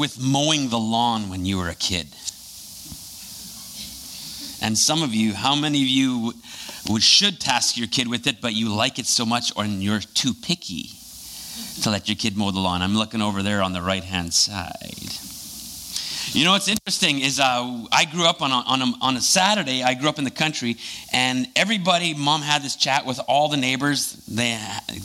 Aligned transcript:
with 0.00 0.18
mowing 0.18 0.70
the 0.70 0.78
lawn 0.78 1.28
when 1.28 1.44
you 1.44 1.58
were 1.58 1.68
a 1.68 1.74
kid? 1.74 2.06
And 4.62 4.76
some 4.76 5.02
of 5.02 5.14
you, 5.14 5.34
how 5.34 5.54
many 5.54 5.82
of 5.82 5.88
you 5.88 6.32
would, 6.88 7.02
should 7.02 7.38
task 7.38 7.76
your 7.76 7.86
kid 7.86 8.08
with 8.08 8.26
it, 8.26 8.40
but 8.40 8.54
you 8.54 8.74
like 8.74 8.98
it 8.98 9.06
so 9.06 9.26
much 9.26 9.52
or 9.56 9.64
you're 9.66 10.00
too 10.00 10.32
picky 10.32 10.90
to 11.82 11.90
let 11.90 12.08
your 12.08 12.16
kid 12.16 12.36
mow 12.36 12.50
the 12.50 12.60
lawn? 12.60 12.80
I'm 12.82 12.96
looking 12.96 13.20
over 13.20 13.42
there 13.42 13.62
on 13.62 13.74
the 13.74 13.82
right 13.82 14.02
hand 14.02 14.32
side. 14.32 14.99
You 16.32 16.44
know 16.44 16.52
what's 16.52 16.68
interesting 16.68 17.20
is 17.20 17.40
uh, 17.40 17.86
I 17.90 18.04
grew 18.04 18.24
up 18.24 18.40
on 18.40 18.52
a, 18.52 18.62
on, 18.64 18.82
a, 18.82 18.92
on 19.00 19.16
a 19.16 19.20
Saturday, 19.20 19.82
I 19.82 19.94
grew 19.94 20.08
up 20.08 20.16
in 20.18 20.24
the 20.24 20.30
country, 20.30 20.76
and 21.12 21.48
everybody, 21.56 22.14
mom 22.14 22.40
had 22.40 22.62
this 22.62 22.76
chat 22.76 23.04
with 23.04 23.18
all 23.26 23.48
the 23.48 23.56
neighbors. 23.56 24.12
They, 24.28 24.56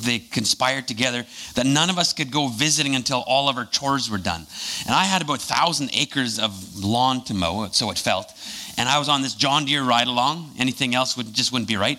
they 0.04 0.20
conspired 0.20 0.88
together 0.88 1.26
that 1.56 1.66
none 1.66 1.90
of 1.90 1.98
us 1.98 2.14
could 2.14 2.30
go 2.30 2.48
visiting 2.48 2.96
until 2.96 3.24
all 3.26 3.50
of 3.50 3.58
our 3.58 3.66
chores 3.66 4.08
were 4.08 4.20
done. 4.20 4.46
And 4.86 4.94
I 4.94 5.06
had 5.06 5.24
about 5.24 5.40
1,000 5.40 5.90
acres 5.94 6.38
of 6.38 6.78
lawn 6.78 7.24
to 7.24 7.34
mow, 7.34 7.70
so 7.72 7.90
it 7.90 7.98
felt 7.98 8.32
and 8.78 8.90
I 8.90 9.00
was 9.00 9.08
on 9.08 9.22
this 9.22 9.34
John 9.34 9.66
Deere 9.66 9.84
ride 9.84 10.08
along. 10.08 10.52
Anything 10.60 10.96
else 10.96 11.16
would 11.16 11.34
just 11.34 11.52
wouldn't 11.52 11.70
be 11.70 11.78
right. 11.78 11.98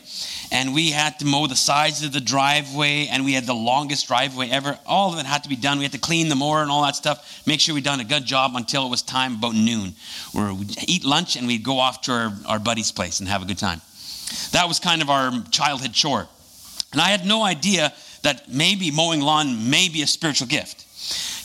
And 0.52 0.74
we 0.74 0.90
had 0.90 1.18
to 1.20 1.24
mow 1.24 1.46
the 1.46 1.56
sides 1.56 2.04
of 2.04 2.12
the 2.12 2.20
driveway, 2.20 3.06
and 3.06 3.24
we 3.24 3.32
had 3.32 3.46
the 3.46 3.54
longest 3.54 4.08
driveway 4.08 4.50
ever. 4.50 4.78
All 4.86 5.12
of 5.12 5.18
it 5.18 5.26
had 5.26 5.42
to 5.44 5.48
be 5.48 5.56
done. 5.56 5.78
We 5.78 5.84
had 5.84 5.92
to 5.92 5.98
clean 5.98 6.28
the 6.28 6.34
mower 6.34 6.62
and 6.62 6.70
all 6.70 6.82
that 6.82 6.96
stuff. 6.96 7.42
Make 7.46 7.60
sure 7.60 7.74
we 7.74 7.80
done 7.80 8.00
a 8.00 8.04
good 8.04 8.26
job 8.26 8.52
until 8.54 8.86
it 8.86 8.90
was 8.90 9.02
time 9.02 9.36
about 9.36 9.54
noon, 9.54 9.94
where 10.32 10.52
we'd 10.52 10.76
eat 10.88 11.04
lunch 11.04 11.36
and 11.36 11.46
we'd 11.46 11.64
go 11.64 11.78
off 11.78 12.02
to 12.02 12.12
our, 12.12 12.32
our 12.46 12.58
buddy's 12.58 12.92
place 12.92 13.20
and 13.20 13.28
have 13.28 13.42
a 13.42 13.46
good 13.46 13.58
time. 13.58 13.80
That 14.52 14.68
was 14.68 14.78
kind 14.78 15.00
of 15.00 15.08
our 15.08 15.32
childhood 15.50 15.92
chore. 15.92 16.28
And 16.92 17.00
I 17.00 17.08
had 17.08 17.24
no 17.24 17.42
idea 17.42 17.92
that 18.22 18.48
maybe 18.48 18.90
mowing 18.90 19.20
lawn 19.20 19.70
may 19.70 19.88
be 19.88 20.02
a 20.02 20.06
spiritual 20.06 20.48
gift 20.48 20.85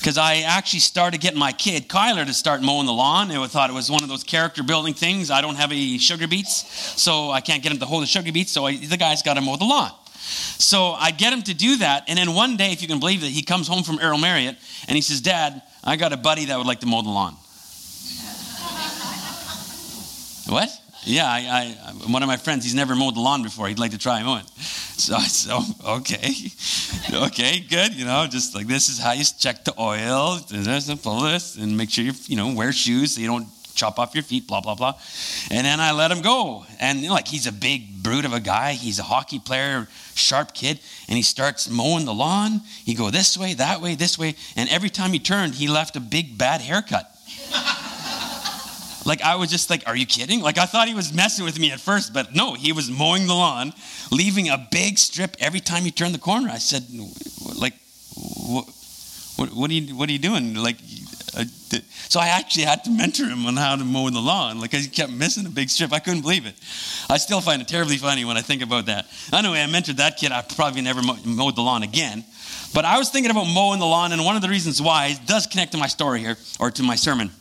because 0.02 0.18
I 0.18 0.38
actually 0.38 0.80
started 0.80 1.22
getting 1.22 1.38
my 1.38 1.52
kid, 1.52 1.88
Kyler, 1.88 2.26
to 2.26 2.34
start 2.34 2.64
mowing 2.64 2.88
the 2.88 2.92
lawn. 2.92 3.30
I 3.30 3.46
thought 3.46 3.70
it 3.70 3.74
was 3.74 3.92
one 3.92 4.02
of 4.02 4.10
those 4.10 4.24
character 4.24 4.64
building 4.64 4.96
things. 4.96 5.30
I 5.30 5.42
don't 5.42 5.58
have 5.58 5.72
any 5.72 6.00
sugar 6.00 6.28
beets, 6.28 6.66
so 7.00 7.30
I 7.30 7.40
can't 7.40 7.62
get 7.62 7.72
him 7.72 7.78
to 7.78 7.86
hold 7.86 8.02
the 8.02 8.08
sugar 8.08 8.32
beets, 8.32 8.52
so 8.52 8.66
I, 8.66 8.78
the 8.78 8.98
guy's 8.98 9.22
got 9.22 9.36
to 9.36 9.42
mow 9.42 9.58
the 9.58 9.66
lawn. 9.66 9.92
So 10.58 10.94
I 10.94 11.12
get 11.12 11.32
him 11.32 11.44
to 11.44 11.54
do 11.54 11.78
that, 11.78 12.06
and 12.08 12.18
then 12.18 12.34
one 12.34 12.58
day, 12.58 12.72
if 12.72 12.82
you 12.82 12.88
can 12.88 13.00
believe 13.00 13.24
it, 13.24 13.28
he 13.28 13.44
comes 13.44 13.68
home 13.68 13.84
from 13.84 14.00
Errol 14.02 14.18
Marriott 14.18 14.58
and 14.88 14.96
he 14.96 15.02
says, 15.02 15.22
Dad, 15.22 15.62
I 15.84 15.98
got 15.98 16.14
a 16.14 16.18
buddy 16.18 16.46
that 16.46 16.58
would 16.58 16.66
like 16.66 16.80
to 16.80 16.88
mow 16.88 17.04
the 17.04 17.10
lawn. 17.10 17.34
what? 20.48 20.81
Yeah, 21.04 21.26
I, 21.26 21.76
I, 21.84 21.92
one 22.12 22.22
of 22.22 22.28
my 22.28 22.38
friends, 22.38 22.64
he's 22.64 22.76
never 22.76 22.96
mowed 22.96 23.16
the 23.16 23.22
lawn 23.22 23.42
before. 23.42 23.68
He'd 23.68 23.80
like 23.80 23.92
to 23.92 23.98
try 23.98 24.22
mowing. 24.24 24.46
So 25.02 25.16
I 25.16 25.24
said, 25.24 25.54
oh, 25.56 25.98
okay, 25.98 26.32
okay, 27.26 27.60
good. 27.60 27.96
You 27.96 28.06
know, 28.06 28.28
just 28.28 28.54
like 28.54 28.68
this 28.68 28.88
is 28.88 29.00
how 29.00 29.14
you 29.14 29.24
check 29.40 29.66
the 29.66 29.74
oil, 29.80 30.38
pull 31.02 31.22
this, 31.22 31.56
and 31.56 31.76
make 31.76 31.90
sure 31.90 32.04
you, 32.04 32.14
you 32.28 32.36
know, 32.36 32.54
wear 32.54 32.72
shoes 32.72 33.16
so 33.16 33.22
you 33.22 33.26
don't 33.26 33.48
chop 33.74 33.98
off 33.98 34.14
your 34.14 34.24
feet, 34.24 34.46
blah, 34.46 34.62
blah, 34.62 34.76
blah. 34.76 34.94
And 35.50 35.66
then 35.66 35.80
I 35.80 35.92
let 35.92 36.12
him 36.12 36.22
go. 36.22 36.66
And 36.80 37.00
you 37.00 37.08
know, 37.08 37.16
like 37.16 37.28
he's 37.28 37.48
a 37.48 37.52
big 37.52 38.04
brute 38.04 38.26
of 38.26 38.34
a 38.34 38.40
guy. 38.40 38.74
He's 38.74 39.00
a 39.00 39.04
hockey 39.04 39.40
player, 39.40 39.88
sharp 40.14 40.54
kid. 40.54 40.80
And 41.08 41.18
he 41.18 41.24
starts 41.24 41.68
mowing 41.68 42.06
the 42.06 42.14
lawn. 42.14 42.62
He 42.86 42.94
go 42.94 43.10
this 43.10 43.36
way, 43.36 43.56
that 43.56 43.82
way, 43.82 43.96
this 43.96 44.20
way. 44.20 44.36
And 44.56 44.70
every 44.70 44.92
time 44.92 45.14
he 45.14 45.20
turned, 45.20 45.56
he 45.56 45.68
left 45.68 45.96
a 45.96 46.00
big 46.00 46.38
bad 46.38 46.62
haircut. 46.62 47.10
Like 49.06 49.22
I 49.22 49.36
was 49.36 49.50
just 49.50 49.70
like, 49.70 49.84
are 49.88 49.96
you 49.96 50.06
kidding? 50.06 50.42
Like 50.42 50.58
I 50.58 50.66
thought 50.66 50.88
he 50.88 50.94
was 50.94 51.14
messing 51.14 51.46
with 51.46 51.60
me 51.60 51.72
at 51.72 51.80
first, 51.80 52.14
but 52.14 52.36
no, 52.36 52.54
he 52.54 52.72
was 52.72 52.90
mowing 52.90 53.28
the 53.28 53.34
lawn, 53.34 53.74
leaving 54.12 54.50
a 54.50 54.68
big 54.72 54.98
strip 54.98 55.36
every 55.40 55.60
time 55.60 55.84
he 55.84 55.92
turned 55.92 56.14
the 56.14 56.20
corner. 56.20 56.50
I 56.50 56.58
said, 56.58 56.86
like, 57.60 57.74
what, 58.16 58.66
what, 59.38 59.54
what 59.56 59.72
are 59.72 59.74
you, 59.74 59.96
what 59.96 60.10
are 60.10 60.12
you 60.12 60.20
doing? 60.20 60.56
Like, 60.56 60.78
uh, 61.36 61.46
so 62.10 62.20
I 62.20 62.28
actually 62.28 62.66
had 62.66 62.84
to 62.84 62.92
mentor 62.92 63.26
him 63.26 63.46
on 63.46 63.56
how 63.56 63.76
to 63.76 63.84
mow 63.84 64.10
the 64.10 64.20
lawn. 64.20 64.60
Like 64.60 64.74
he 64.74 64.88
kept 64.88 65.12
missing 65.12 65.46
a 65.46 65.50
big 65.50 65.70
strip. 65.70 65.94
I 65.94 66.00
couldn't 66.00 66.22
believe 66.22 66.46
it. 66.46 66.56
I 67.10 67.18
still 67.18 67.42
find 67.42 67.62
it 67.62 67.68
terribly 67.68 67.98
funny 67.98 68.26
when 68.26 68.38
I 68.38 68.42
think 68.42 68.62
about 68.62 68.86
that. 68.88 69.08
Anyway, 69.34 69.62
I 69.62 69.66
mentored 69.66 69.98
that 69.98 70.18
kid. 70.18 70.32
I 70.32 70.42
probably 70.42 70.82
never 70.82 71.02
mowed 71.02 71.56
the 71.56 71.62
lawn 71.62 71.84
again. 71.84 72.24
But 72.74 72.86
I 72.86 72.98
was 72.98 73.10
thinking 73.10 73.32
about 73.32 73.46
mowing 73.46 73.80
the 73.80 73.86
lawn, 73.86 74.12
and 74.12 74.24
one 74.24 74.36
of 74.36 74.42
the 74.42 74.50
reasons 74.50 74.82
why 74.82 75.08
it 75.08 75.26
does 75.26 75.48
connect 75.48 75.72
to 75.74 75.78
my 75.78 75.88
story 75.88 76.20
here 76.20 76.38
or 76.60 76.72
to 76.72 76.84
my 76.84 76.96
sermon 76.96 77.32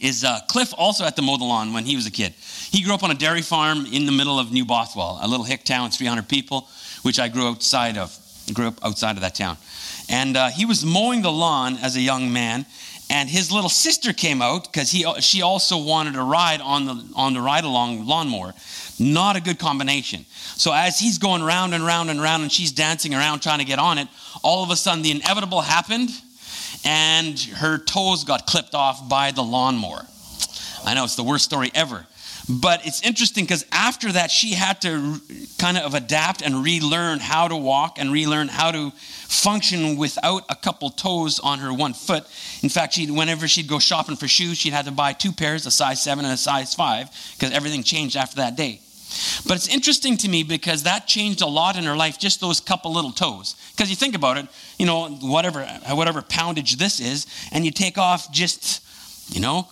is 0.00 0.24
uh, 0.24 0.40
Cliff 0.48 0.74
also 0.76 1.04
at 1.04 1.16
the 1.16 1.22
mow 1.22 1.36
the 1.36 1.44
lawn 1.44 1.72
when 1.72 1.84
he 1.84 1.96
was 1.96 2.06
a 2.06 2.10
kid. 2.10 2.34
He 2.70 2.82
grew 2.82 2.94
up 2.94 3.02
on 3.02 3.10
a 3.10 3.14
dairy 3.14 3.42
farm 3.42 3.86
in 3.86 4.06
the 4.06 4.12
middle 4.12 4.38
of 4.38 4.52
New 4.52 4.64
Bothwell, 4.64 5.18
a 5.22 5.28
little 5.28 5.44
hick 5.44 5.64
town, 5.64 5.90
300 5.90 6.28
people, 6.28 6.68
which 7.02 7.18
I 7.18 7.28
grew 7.28 7.46
outside 7.46 7.96
of. 7.96 8.16
Grew 8.52 8.68
up 8.68 8.84
outside 8.84 9.12
of 9.16 9.22
that 9.22 9.34
town, 9.34 9.56
and 10.10 10.36
uh, 10.36 10.50
he 10.50 10.66
was 10.66 10.84
mowing 10.84 11.22
the 11.22 11.32
lawn 11.32 11.78
as 11.78 11.96
a 11.96 12.00
young 12.00 12.30
man. 12.30 12.66
And 13.10 13.28
his 13.28 13.52
little 13.52 13.70
sister 13.70 14.12
came 14.12 14.42
out 14.42 14.64
because 14.64 14.90
he 14.90 15.06
she 15.20 15.40
also 15.40 15.82
wanted 15.82 16.14
to 16.14 16.22
ride 16.22 16.60
on 16.60 16.84
the 16.84 17.12
on 17.16 17.32
the 17.32 17.40
ride 17.40 17.64
along 17.64 18.06
lawnmower. 18.06 18.52
Not 18.98 19.36
a 19.36 19.40
good 19.40 19.58
combination. 19.58 20.26
So 20.56 20.72
as 20.72 20.98
he's 20.98 21.18
going 21.18 21.42
round 21.42 21.74
and 21.74 21.84
round 21.84 22.10
and 22.10 22.20
round, 22.20 22.42
and 22.42 22.52
she's 22.52 22.72
dancing 22.72 23.14
around 23.14 23.40
trying 23.40 23.60
to 23.60 23.64
get 23.64 23.78
on 23.78 23.98
it, 23.98 24.08
all 24.42 24.62
of 24.62 24.70
a 24.70 24.76
sudden 24.76 25.02
the 25.02 25.10
inevitable 25.10 25.62
happened 25.62 26.10
and 26.84 27.38
her 27.38 27.78
toes 27.78 28.24
got 28.24 28.46
clipped 28.46 28.74
off 28.74 29.08
by 29.08 29.30
the 29.30 29.42
lawnmower. 29.42 30.06
I 30.84 30.94
know 30.94 31.04
it's 31.04 31.16
the 31.16 31.24
worst 31.24 31.44
story 31.44 31.70
ever. 31.74 32.06
But 32.48 32.86
it's 32.86 33.00
interesting 33.00 33.44
because 33.44 33.64
after 33.72 34.12
that, 34.12 34.30
she 34.30 34.52
had 34.52 34.82
to 34.82 35.18
kind 35.58 35.78
of 35.78 35.94
adapt 35.94 36.42
and 36.42 36.62
relearn 36.62 37.18
how 37.18 37.48
to 37.48 37.56
walk 37.56 37.98
and 37.98 38.12
relearn 38.12 38.48
how 38.48 38.70
to 38.70 38.90
function 38.90 39.96
without 39.96 40.44
a 40.50 40.54
couple 40.54 40.90
toes 40.90 41.40
on 41.40 41.60
her 41.60 41.72
one 41.72 41.94
foot. 41.94 42.24
In 42.62 42.68
fact, 42.68 42.94
she 42.94 43.10
whenever 43.10 43.48
she'd 43.48 43.66
go 43.66 43.78
shopping 43.78 44.16
for 44.16 44.28
shoes, 44.28 44.58
she'd 44.58 44.74
have 44.74 44.84
to 44.84 44.92
buy 44.92 45.14
two 45.14 45.32
pairs, 45.32 45.64
a 45.64 45.70
size 45.70 46.02
seven 46.02 46.26
and 46.26 46.34
a 46.34 46.36
size 46.36 46.74
five, 46.74 47.08
because 47.38 47.54
everything 47.54 47.82
changed 47.82 48.14
after 48.14 48.36
that 48.36 48.56
day. 48.56 48.80
But 49.46 49.56
it's 49.56 49.68
interesting 49.68 50.16
to 50.18 50.28
me 50.28 50.42
because 50.42 50.84
that 50.84 51.06
changed 51.06 51.40
a 51.42 51.46
lot 51.46 51.76
in 51.76 51.84
her 51.84 51.96
life, 51.96 52.18
just 52.18 52.40
those 52.40 52.60
couple 52.60 52.92
little 52.92 53.12
toes. 53.12 53.56
Because 53.72 53.90
you 53.90 53.96
think 53.96 54.14
about 54.14 54.38
it, 54.38 54.46
you 54.78 54.86
know, 54.86 55.08
whatever, 55.08 55.64
whatever 55.90 56.22
poundage 56.22 56.76
this 56.76 57.00
is, 57.00 57.26
and 57.52 57.64
you 57.64 57.70
take 57.70 57.98
off 57.98 58.32
just, 58.32 58.82
you 59.34 59.40
know, 59.40 59.68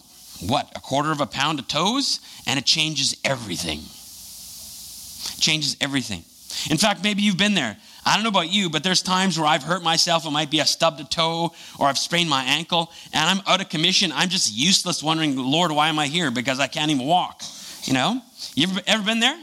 what, 0.46 0.70
a 0.76 0.80
quarter 0.80 1.12
of 1.12 1.20
a 1.20 1.26
pound 1.26 1.58
of 1.58 1.68
toes, 1.68 2.20
and 2.46 2.58
it 2.58 2.64
changes 2.64 3.16
everything. 3.24 3.78
It 3.78 5.40
changes 5.40 5.76
everything. 5.80 6.24
In 6.70 6.76
fact, 6.76 7.02
maybe 7.02 7.22
you've 7.22 7.38
been 7.38 7.54
there. 7.54 7.76
I 8.04 8.14
don't 8.14 8.24
know 8.24 8.30
about 8.30 8.50
you, 8.50 8.68
but 8.68 8.82
there's 8.82 9.00
times 9.00 9.38
where 9.38 9.46
I've 9.46 9.62
hurt 9.62 9.82
myself. 9.82 10.26
It 10.26 10.30
might 10.30 10.50
be 10.50 10.58
a 10.58 10.66
stubbed 10.66 11.00
a 11.00 11.04
toe 11.04 11.52
or 11.78 11.86
I've 11.86 11.98
sprained 11.98 12.28
my 12.28 12.42
ankle 12.42 12.90
and 13.12 13.24
I'm 13.24 13.46
out 13.46 13.60
of 13.60 13.68
commission. 13.68 14.10
I'm 14.12 14.28
just 14.28 14.52
useless, 14.52 15.02
wondering, 15.02 15.36
Lord, 15.36 15.70
why 15.70 15.88
am 15.88 15.98
I 16.00 16.08
here? 16.08 16.32
Because 16.32 16.58
I 16.58 16.66
can't 16.66 16.90
even 16.90 17.06
walk. 17.06 17.42
You 17.84 17.94
know? 17.94 18.22
You 18.54 18.68
ever, 18.68 18.80
ever 18.86 19.04
been 19.04 19.20
there? 19.20 19.38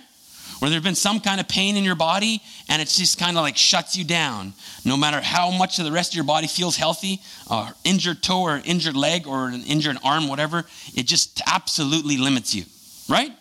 Where 0.60 0.70
there's 0.70 0.84
been 0.84 0.96
some 0.96 1.22
kind 1.22 1.40
of 1.40 1.48
pain 1.48 1.78
in 1.78 1.86
your 1.86 1.96
body 1.96 2.42
and 2.68 2.82
it's 2.82 2.98
just 2.98 3.18
kind 3.18 3.38
of 3.38 3.44
like 3.44 3.56
shuts 3.56 3.96
you 3.96 4.04
down. 4.04 4.54
No 4.84 4.98
matter 4.98 5.22
how 5.22 5.52
much 5.52 5.80
of 5.80 5.86
the 5.86 5.92
rest 5.92 6.12
of 6.12 6.16
your 6.16 6.26
body 6.26 6.48
feels 6.48 6.76
healthy, 6.76 7.22
or 7.50 7.70
injured 7.84 8.22
toe 8.22 8.42
or 8.42 8.62
injured 8.66 8.96
leg 8.96 9.26
or 9.26 9.48
an 9.48 9.64
injured 9.64 9.98
arm, 10.04 10.28
whatever, 10.28 10.66
it 10.94 11.06
just 11.06 11.42
absolutely 11.48 12.18
limits 12.18 12.54
you, 12.54 12.66
right? 13.08 13.32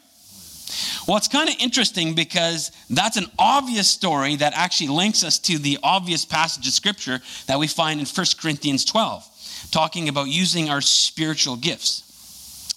Well, 1.07 1.17
it's 1.17 1.29
kind 1.29 1.49
of 1.49 1.57
interesting 1.59 2.15
because 2.15 2.71
that's 2.91 3.17
an 3.17 3.27
obvious 3.39 3.89
story 3.89 4.37
that 4.37 4.53
actually 4.55 4.89
links 4.89 5.25
us 5.25 5.39
to 5.41 5.59
the 5.59 5.79
obvious 5.83 6.25
passage 6.25 6.67
of 6.67 6.73
scripture 6.73 7.21
that 7.47 7.59
we 7.59 7.67
find 7.67 8.01
in 8.01 8.07
1 8.07 8.27
Corinthians 8.41 8.85
12, 8.85 9.69
talking 9.71 10.09
about 10.09 10.29
using 10.29 10.69
our 10.69 10.81
spiritual 10.81 11.57
gifts. 11.57 12.05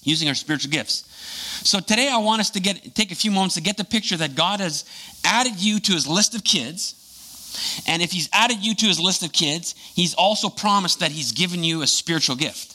Using 0.03 0.27
our 0.27 0.35
spiritual 0.35 0.71
gifts. 0.71 1.05
So 1.63 1.79
today 1.79 2.09
I 2.09 2.17
want 2.17 2.39
us 2.39 2.49
to 2.51 2.59
get 2.59 2.95
take 2.95 3.11
a 3.11 3.15
few 3.15 3.31
moments 3.31 3.55
to 3.55 3.61
get 3.61 3.77
the 3.77 3.83
picture 3.83 4.17
that 4.17 4.35
God 4.35 4.59
has 4.59 4.83
added 5.23 5.59
you 5.61 5.79
to 5.79 5.93
his 5.93 6.07
list 6.07 6.35
of 6.35 6.43
kids. 6.43 6.95
And 7.87 8.01
if 8.01 8.11
he's 8.11 8.29
added 8.33 8.65
you 8.65 8.73
to 8.75 8.85
his 8.87 8.99
list 8.99 9.23
of 9.23 9.31
kids, 9.31 9.75
he's 9.93 10.13
also 10.13 10.49
promised 10.49 11.01
that 11.01 11.11
he's 11.11 11.33
given 11.33 11.63
you 11.63 11.81
a 11.81 11.87
spiritual 11.87 12.35
gift. 12.35 12.73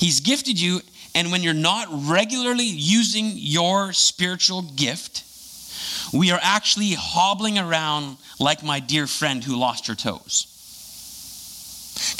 He's 0.00 0.20
gifted 0.20 0.60
you 0.60 0.80
and 1.14 1.32
when 1.32 1.42
you're 1.42 1.54
not 1.54 1.88
regularly 1.90 2.64
using 2.64 3.32
your 3.34 3.92
spiritual 3.92 4.62
gift, 4.62 5.24
we 6.12 6.30
are 6.30 6.38
actually 6.40 6.92
hobbling 6.92 7.58
around 7.58 8.16
like 8.38 8.62
my 8.62 8.80
dear 8.80 9.06
friend 9.06 9.42
who 9.42 9.56
lost 9.56 9.86
her 9.88 9.94
toes. 9.94 10.46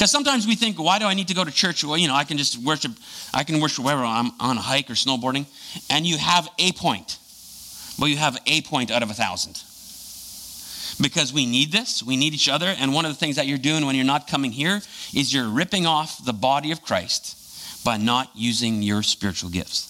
Because 0.00 0.10
sometimes 0.10 0.46
we 0.46 0.54
think, 0.54 0.78
why 0.78 0.98
do 0.98 1.04
I 1.04 1.12
need 1.12 1.28
to 1.28 1.34
go 1.34 1.44
to 1.44 1.50
church? 1.50 1.84
Well, 1.84 1.98
you 1.98 2.08
know, 2.08 2.14
I 2.14 2.24
can 2.24 2.38
just 2.38 2.56
worship, 2.56 2.92
I 3.34 3.44
can 3.44 3.60
worship 3.60 3.84
wherever 3.84 4.02
I'm 4.02 4.30
on 4.40 4.56
a 4.56 4.60
hike 4.62 4.88
or 4.88 4.94
snowboarding, 4.94 5.44
and 5.90 6.06
you 6.06 6.16
have 6.16 6.48
a 6.58 6.72
point. 6.72 7.18
Well, 7.98 8.08
you 8.08 8.16
have 8.16 8.38
a 8.46 8.62
point 8.62 8.90
out 8.90 9.02
of 9.02 9.10
a 9.10 9.12
thousand. 9.12 9.62
Because 11.02 11.34
we 11.34 11.44
need 11.44 11.70
this, 11.70 12.02
we 12.02 12.16
need 12.16 12.32
each 12.32 12.48
other, 12.48 12.74
and 12.78 12.94
one 12.94 13.04
of 13.04 13.10
the 13.10 13.18
things 13.18 13.36
that 13.36 13.46
you're 13.46 13.58
doing 13.58 13.84
when 13.84 13.94
you're 13.94 14.06
not 14.06 14.26
coming 14.26 14.52
here 14.52 14.80
is 15.14 15.34
you're 15.34 15.50
ripping 15.50 15.84
off 15.84 16.24
the 16.24 16.32
body 16.32 16.72
of 16.72 16.80
Christ 16.80 17.84
by 17.84 17.98
not 17.98 18.30
using 18.34 18.82
your 18.82 19.02
spiritual 19.02 19.50
gifts. 19.50 19.86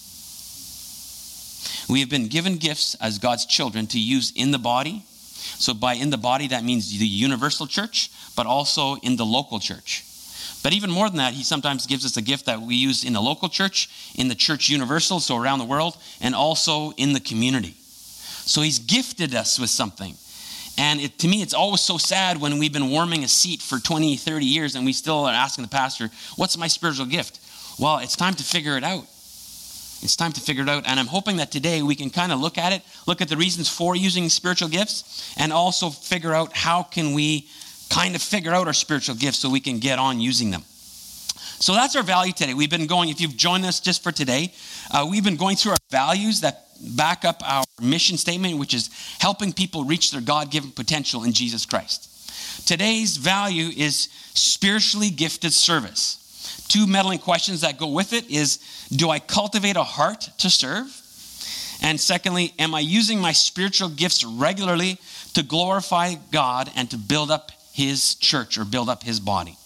We 1.88 2.00
have 2.00 2.10
been 2.10 2.26
given 2.26 2.56
gifts 2.56 2.96
as 2.96 3.20
God's 3.20 3.46
children 3.46 3.86
to 3.86 4.00
use 4.00 4.32
in 4.34 4.50
the 4.50 4.58
body. 4.58 5.04
So, 5.58 5.72
by 5.72 5.94
in 5.94 6.10
the 6.10 6.18
body, 6.18 6.48
that 6.48 6.64
means 6.64 6.90
the 6.98 7.06
universal 7.06 7.66
church, 7.66 8.10
but 8.40 8.46
also 8.46 8.94
in 9.02 9.16
the 9.16 9.26
local 9.26 9.60
church. 9.60 10.02
But 10.62 10.72
even 10.72 10.90
more 10.90 11.10
than 11.10 11.19
that, 11.19 11.34
he 11.34 11.44
sometimes 11.44 11.87
gives 11.87 12.06
us 12.06 12.16
a 12.16 12.22
gift 12.22 12.46
that 12.46 12.62
we 12.62 12.75
use 12.75 13.04
in 13.04 13.12
the 13.12 13.20
local 13.20 13.50
church, 13.50 13.90
in 14.14 14.28
the 14.28 14.34
church 14.34 14.70
universal, 14.70 15.20
so 15.20 15.37
around 15.37 15.58
the 15.58 15.66
world, 15.66 15.98
and 16.22 16.34
also 16.34 16.92
in 16.92 17.12
the 17.12 17.20
community. 17.20 17.75
So 17.82 18.62
he's 18.62 18.78
gifted 18.78 19.34
us 19.34 19.58
with 19.58 19.69
something. 19.69 20.14
And 20.78 21.02
it, 21.02 21.19
to 21.19 21.28
me, 21.28 21.42
it's 21.42 21.52
always 21.52 21.82
so 21.82 21.98
sad 21.98 22.40
when 22.40 22.58
we've 22.58 22.72
been 22.72 22.88
warming 22.88 23.25
a 23.25 23.28
seat 23.28 23.60
for 23.60 23.78
20, 23.78 24.16
30 24.16 24.46
years 24.46 24.75
and 24.75 24.87
we 24.87 24.94
still 24.94 25.26
are 25.26 25.34
asking 25.34 25.64
the 25.64 25.69
pastor, 25.69 26.08
What's 26.37 26.56
my 26.56 26.69
spiritual 26.69 27.04
gift? 27.04 27.40
Well, 27.78 27.98
it's 27.98 28.16
time 28.16 28.32
to 28.37 28.42
figure 28.42 28.78
it 28.78 28.84
out. 28.84 29.04
It's 30.02 30.16
time 30.16 30.32
to 30.32 30.40
figure 30.40 30.62
it 30.62 30.69
out. 30.70 30.84
And 30.87 30.98
I'm 30.98 31.08
hoping 31.08 31.37
that 31.37 31.52
today 31.52 31.82
we 31.82 31.94
can 31.94 32.08
kind 32.08 32.32
of 32.32 32.40
look 32.40 32.56
at 32.56 32.72
it, 32.72 32.81
look 33.06 33.20
at 33.20 33.28
the 33.28 33.37
reasons 33.37 33.69
for 33.69 33.94
using 33.94 34.31
spiritual 34.31 34.70
gifts, 34.70 35.34
and 35.37 35.52
also 35.52 35.90
figure 35.90 36.32
out 36.32 36.56
how 36.56 36.82
can 36.82 37.12
we 37.12 37.46
kind 37.90 38.14
of 38.14 38.22
figure 38.22 38.52
out 38.52 38.66
our 38.66 38.72
spiritual 38.72 39.16
gifts 39.16 39.38
so 39.38 39.50
we 39.50 39.60
can 39.60 39.78
get 39.78 39.98
on 39.98 40.20
using 40.20 40.50
them. 40.50 40.62
So 41.60 41.75
that's 41.75 41.94
our 41.94 42.02
value 42.02 42.32
today. 42.32 42.54
We've 42.54 42.70
been 42.70 42.87
going, 42.87 43.10
if 43.10 43.20
you've 43.20 43.37
joined 43.37 43.66
us 43.66 43.81
just 43.81 44.02
for 44.02 44.12
today, 44.12 44.52
uh, 44.90 45.06
we've 45.10 45.25
been 45.25 45.37
going 45.37 45.56
through 45.56 45.72
our 45.72 45.78
values 45.90 46.40
that 46.40 46.69
back 46.96 47.26
up 47.26 47.42
our 47.44 47.64
mission 47.82 48.16
statement, 48.16 48.58
which 48.58 48.72
is 48.72 48.88
helping 49.19 49.52
people 49.52 49.84
reach 49.84 50.10
their 50.10 50.22
God 50.22 50.50
given 50.50 50.70
potential 50.70 51.25
in 51.25 51.32
Jesus 51.32 51.66
Christ. 51.66 52.06
Today's 52.66 53.19
value 53.19 53.69
is 53.76 54.08
spiritually 54.32 55.10
gifted 55.10 55.52
service. 55.52 56.16
Two 56.69 56.87
meddling 56.87 57.19
questions 57.19 57.60
that 57.60 57.78
go 57.78 57.88
with 57.88 58.12
it 58.12 58.31
is 58.31 58.58
Do 58.90 59.10
I 59.10 59.19
cultivate 59.19 59.76
a 59.76 59.82
heart 59.82 60.31
to 60.38 60.48
serve? 60.48 60.87
And 61.82 62.00
secondly, 62.00 62.54
am 62.58 62.75
I 62.75 62.81
using 62.81 63.20
my 63.20 63.32
spiritual 63.32 63.88
gifts 63.88 64.25
regularly 64.25 64.98
to 65.34 65.42
glorify 65.42 66.14
God 66.31 66.70
and 66.76 66.90
to 66.90 66.96
build 66.96 67.31
up 67.31 67.52
his 67.80 68.14
church 68.16 68.58
or 68.58 68.64
build 68.64 68.88
up 68.88 69.02
his 69.02 69.20
body? 69.20 69.56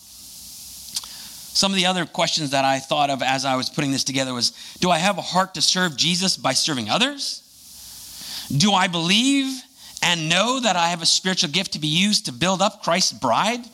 Some 1.55 1.72
of 1.72 1.76
the 1.76 1.87
other 1.87 2.05
questions 2.05 2.50
that 2.50 2.64
I 2.64 2.78
thought 2.78 3.11
of 3.11 3.22
as 3.22 3.44
I 3.44 3.56
was 3.56 3.70
putting 3.70 3.93
this 3.93 4.05
together 4.05 4.32
was 4.32 4.52
Do 4.81 4.90
I 4.90 4.99
have 4.99 5.19
a 5.19 5.22
heart 5.22 5.55
to 5.55 5.62
serve 5.62 5.96
Jesus 5.96 6.37
by 6.37 6.52
serving 6.52 6.88
others? 6.90 7.40
Do 8.56 8.72
I 8.72 8.88
believe 8.88 9.62
and 10.02 10.28
know 10.28 10.61
that 10.61 10.76
I 10.76 10.88
have 10.88 11.02
a 11.02 11.06
spiritual 11.06 11.50
gift 11.50 11.72
to 11.72 11.78
be 11.78 11.88
used 11.88 12.26
to 12.26 12.32
build 12.32 12.62
up 12.62 12.82
Christ's 12.82 13.12
bride? 13.12 13.64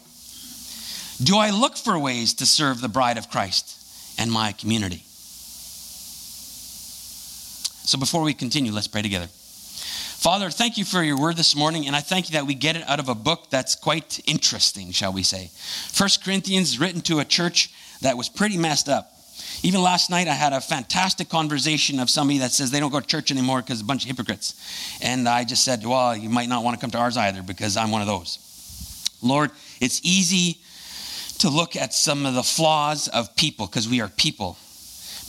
Do 1.22 1.36
I 1.36 1.50
look 1.50 1.76
for 1.76 1.98
ways 1.98 2.34
to 2.34 2.46
serve 2.46 2.80
the 2.80 2.88
bride 2.88 3.18
of 3.18 3.30
Christ 3.30 3.76
and 4.18 4.30
my 4.30 4.52
community? 4.52 5.02
So 7.84 7.98
before 7.98 8.22
we 8.22 8.34
continue, 8.34 8.72
let's 8.72 8.88
pray 8.88 9.02
together. 9.02 9.28
Father, 10.20 10.50
thank 10.50 10.76
you 10.76 10.84
for 10.84 11.02
your 11.02 11.18
word 11.18 11.38
this 11.38 11.56
morning, 11.56 11.86
and 11.86 11.96
I 11.96 12.00
thank 12.00 12.28
you 12.28 12.34
that 12.34 12.46
we 12.46 12.52
get 12.52 12.76
it 12.76 12.86
out 12.86 13.00
of 13.00 13.08
a 13.08 13.14
book 13.14 13.48
that's 13.48 13.74
quite 13.74 14.20
interesting, 14.26 14.92
shall 14.92 15.14
we 15.14 15.22
say. 15.22 15.50
First 15.92 16.22
Corinthians, 16.22 16.78
written 16.78 17.00
to 17.02 17.20
a 17.20 17.24
church 17.24 17.70
that 18.02 18.18
was 18.18 18.28
pretty 18.28 18.58
messed 18.58 18.86
up. 18.86 19.10
Even 19.62 19.80
last 19.80 20.10
night, 20.10 20.28
I 20.28 20.34
had 20.34 20.52
a 20.52 20.60
fantastic 20.60 21.30
conversation 21.30 21.98
of 21.98 22.10
somebody 22.10 22.40
that 22.40 22.52
says 22.52 22.70
they 22.70 22.80
don't 22.80 22.90
go 22.90 23.00
to 23.00 23.06
church 23.06 23.30
anymore 23.30 23.62
because 23.62 23.80
a 23.80 23.84
bunch 23.84 24.04
of 24.04 24.10
hypocrites. 24.10 24.98
And 25.00 25.26
I 25.26 25.44
just 25.44 25.64
said, 25.64 25.86
Well, 25.86 26.14
you 26.14 26.28
might 26.28 26.50
not 26.50 26.64
want 26.64 26.78
to 26.78 26.80
come 26.82 26.90
to 26.90 26.98
ours 26.98 27.16
either 27.16 27.42
because 27.42 27.78
I'm 27.78 27.90
one 27.90 28.02
of 28.02 28.06
those. 28.06 28.38
Lord, 29.22 29.52
it's 29.80 30.02
easy 30.04 30.58
to 31.38 31.48
look 31.48 31.76
at 31.76 31.94
some 31.94 32.26
of 32.26 32.34
the 32.34 32.42
flaws 32.42 33.08
of 33.08 33.34
people 33.36 33.66
because 33.68 33.88
we 33.88 34.02
are 34.02 34.08
people. 34.08 34.58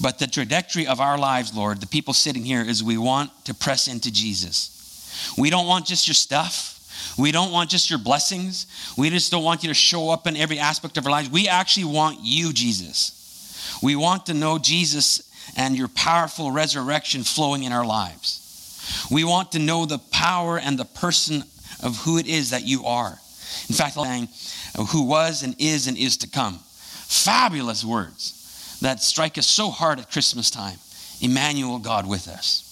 But 0.02 0.20
the 0.20 0.28
trajectory 0.28 0.86
of 0.86 1.00
our 1.00 1.18
lives, 1.18 1.56
Lord, 1.56 1.80
the 1.80 1.88
people 1.88 2.14
sitting 2.14 2.44
here, 2.44 2.62
is 2.62 2.84
we 2.84 2.98
want 2.98 3.32
to 3.46 3.54
press 3.54 3.88
into 3.88 4.12
Jesus. 4.12 4.80
We 5.38 5.50
don't 5.50 5.68
want 5.68 5.86
just 5.86 6.08
your 6.08 6.16
stuff. 6.16 6.78
We 7.18 7.32
don't 7.32 7.52
want 7.52 7.70
just 7.70 7.90
your 7.90 8.00
blessings. 8.00 8.68
We 8.98 9.10
just 9.10 9.32
don't 9.32 9.44
want 9.44 9.64
you 9.64 9.70
to 9.70 9.74
show 9.74 10.10
up 10.10 10.28
in 10.28 10.38
every 10.38 10.60
aspect 10.60 10.98
of 10.98 11.06
our 11.06 11.12
lives. 11.12 11.30
We 11.30 11.48
actually 11.48 11.86
want 11.86 12.20
you, 12.22 12.54
Jesus. 12.54 13.80
We 13.82 13.96
want 13.96 14.28
to 14.28 14.34
know 14.34 14.58
Jesus 14.58 15.30
and 15.56 15.76
your 15.76 15.88
powerful 15.90 16.52
resurrection 16.52 17.24
flowing 17.24 17.64
in 17.64 17.72
our 17.72 17.86
lives. 17.86 19.08
We 19.12 19.24
want 19.24 19.52
to 19.54 19.60
know 19.60 19.86
the 19.86 20.00
power 20.12 20.58
and 20.58 20.78
the 20.78 20.86
person 20.86 21.44
of 21.84 21.98
who 21.98 22.18
it 22.18 22.28
is 22.28 22.52
that 22.52 22.64
you 22.64 22.86
are. 22.86 23.20
In 23.70 23.76
fact, 23.76 23.96
saying 23.96 24.30
uh, 24.78 24.86
who 24.86 25.04
was 25.04 25.44
and 25.44 25.56
is 25.60 25.88
and 25.88 25.98
is 25.98 26.18
to 26.18 26.30
come. 26.30 26.60
Fabulous 27.08 27.84
words 27.84 28.78
that 28.82 29.02
strike 29.02 29.38
us 29.38 29.48
so 29.48 29.70
hard 29.70 30.00
at 30.00 30.12
Christmas 30.12 30.50
time. 30.50 30.78
Emmanuel, 31.22 31.80
God 31.80 32.08
with 32.08 32.28
us. 32.28 32.71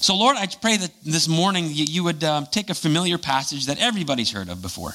So, 0.00 0.14
Lord, 0.14 0.36
I 0.36 0.46
pray 0.46 0.76
that 0.76 0.90
this 1.02 1.26
morning 1.26 1.68
you 1.70 2.04
would 2.04 2.22
um, 2.22 2.46
take 2.46 2.70
a 2.70 2.74
familiar 2.74 3.18
passage 3.18 3.66
that 3.66 3.80
everybody's 3.80 4.30
heard 4.30 4.48
of 4.48 4.60
before. 4.60 4.92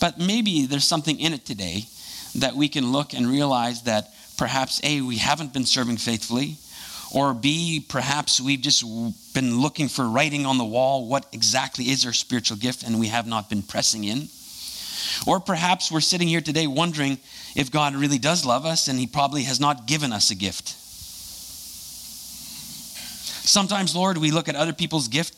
But 0.00 0.18
maybe 0.18 0.66
there's 0.66 0.84
something 0.84 1.18
in 1.18 1.32
it 1.32 1.44
today 1.46 1.84
that 2.36 2.54
we 2.54 2.68
can 2.68 2.92
look 2.92 3.14
and 3.14 3.26
realize 3.26 3.82
that 3.82 4.12
perhaps 4.36 4.80
A, 4.84 5.00
we 5.00 5.16
haven't 5.16 5.52
been 5.52 5.64
serving 5.64 5.96
faithfully, 5.96 6.56
or 7.12 7.34
B, 7.34 7.84
perhaps 7.88 8.40
we've 8.40 8.60
just 8.60 8.84
been 9.34 9.58
looking 9.60 9.88
for 9.88 10.08
writing 10.08 10.46
on 10.46 10.58
the 10.58 10.64
wall 10.64 11.08
what 11.08 11.26
exactly 11.32 11.86
is 11.86 12.06
our 12.06 12.12
spiritual 12.12 12.56
gift 12.56 12.82
and 12.82 13.00
we 13.00 13.08
have 13.08 13.26
not 13.26 13.50
been 13.50 13.62
pressing 13.62 14.04
in. 14.04 14.28
Or 15.26 15.40
perhaps 15.40 15.90
we're 15.90 16.00
sitting 16.00 16.28
here 16.28 16.40
today 16.40 16.66
wondering 16.66 17.18
if 17.56 17.70
God 17.70 17.94
really 17.94 18.18
does 18.18 18.44
love 18.44 18.64
us 18.64 18.86
and 18.86 18.98
he 18.98 19.06
probably 19.06 19.42
has 19.44 19.58
not 19.58 19.86
given 19.86 20.12
us 20.12 20.30
a 20.30 20.34
gift. 20.34 20.76
Sometimes, 23.50 23.96
Lord, 23.96 24.16
we 24.16 24.30
look 24.30 24.48
at 24.48 24.54
other 24.54 24.72
people's 24.72 25.08
gift 25.08 25.34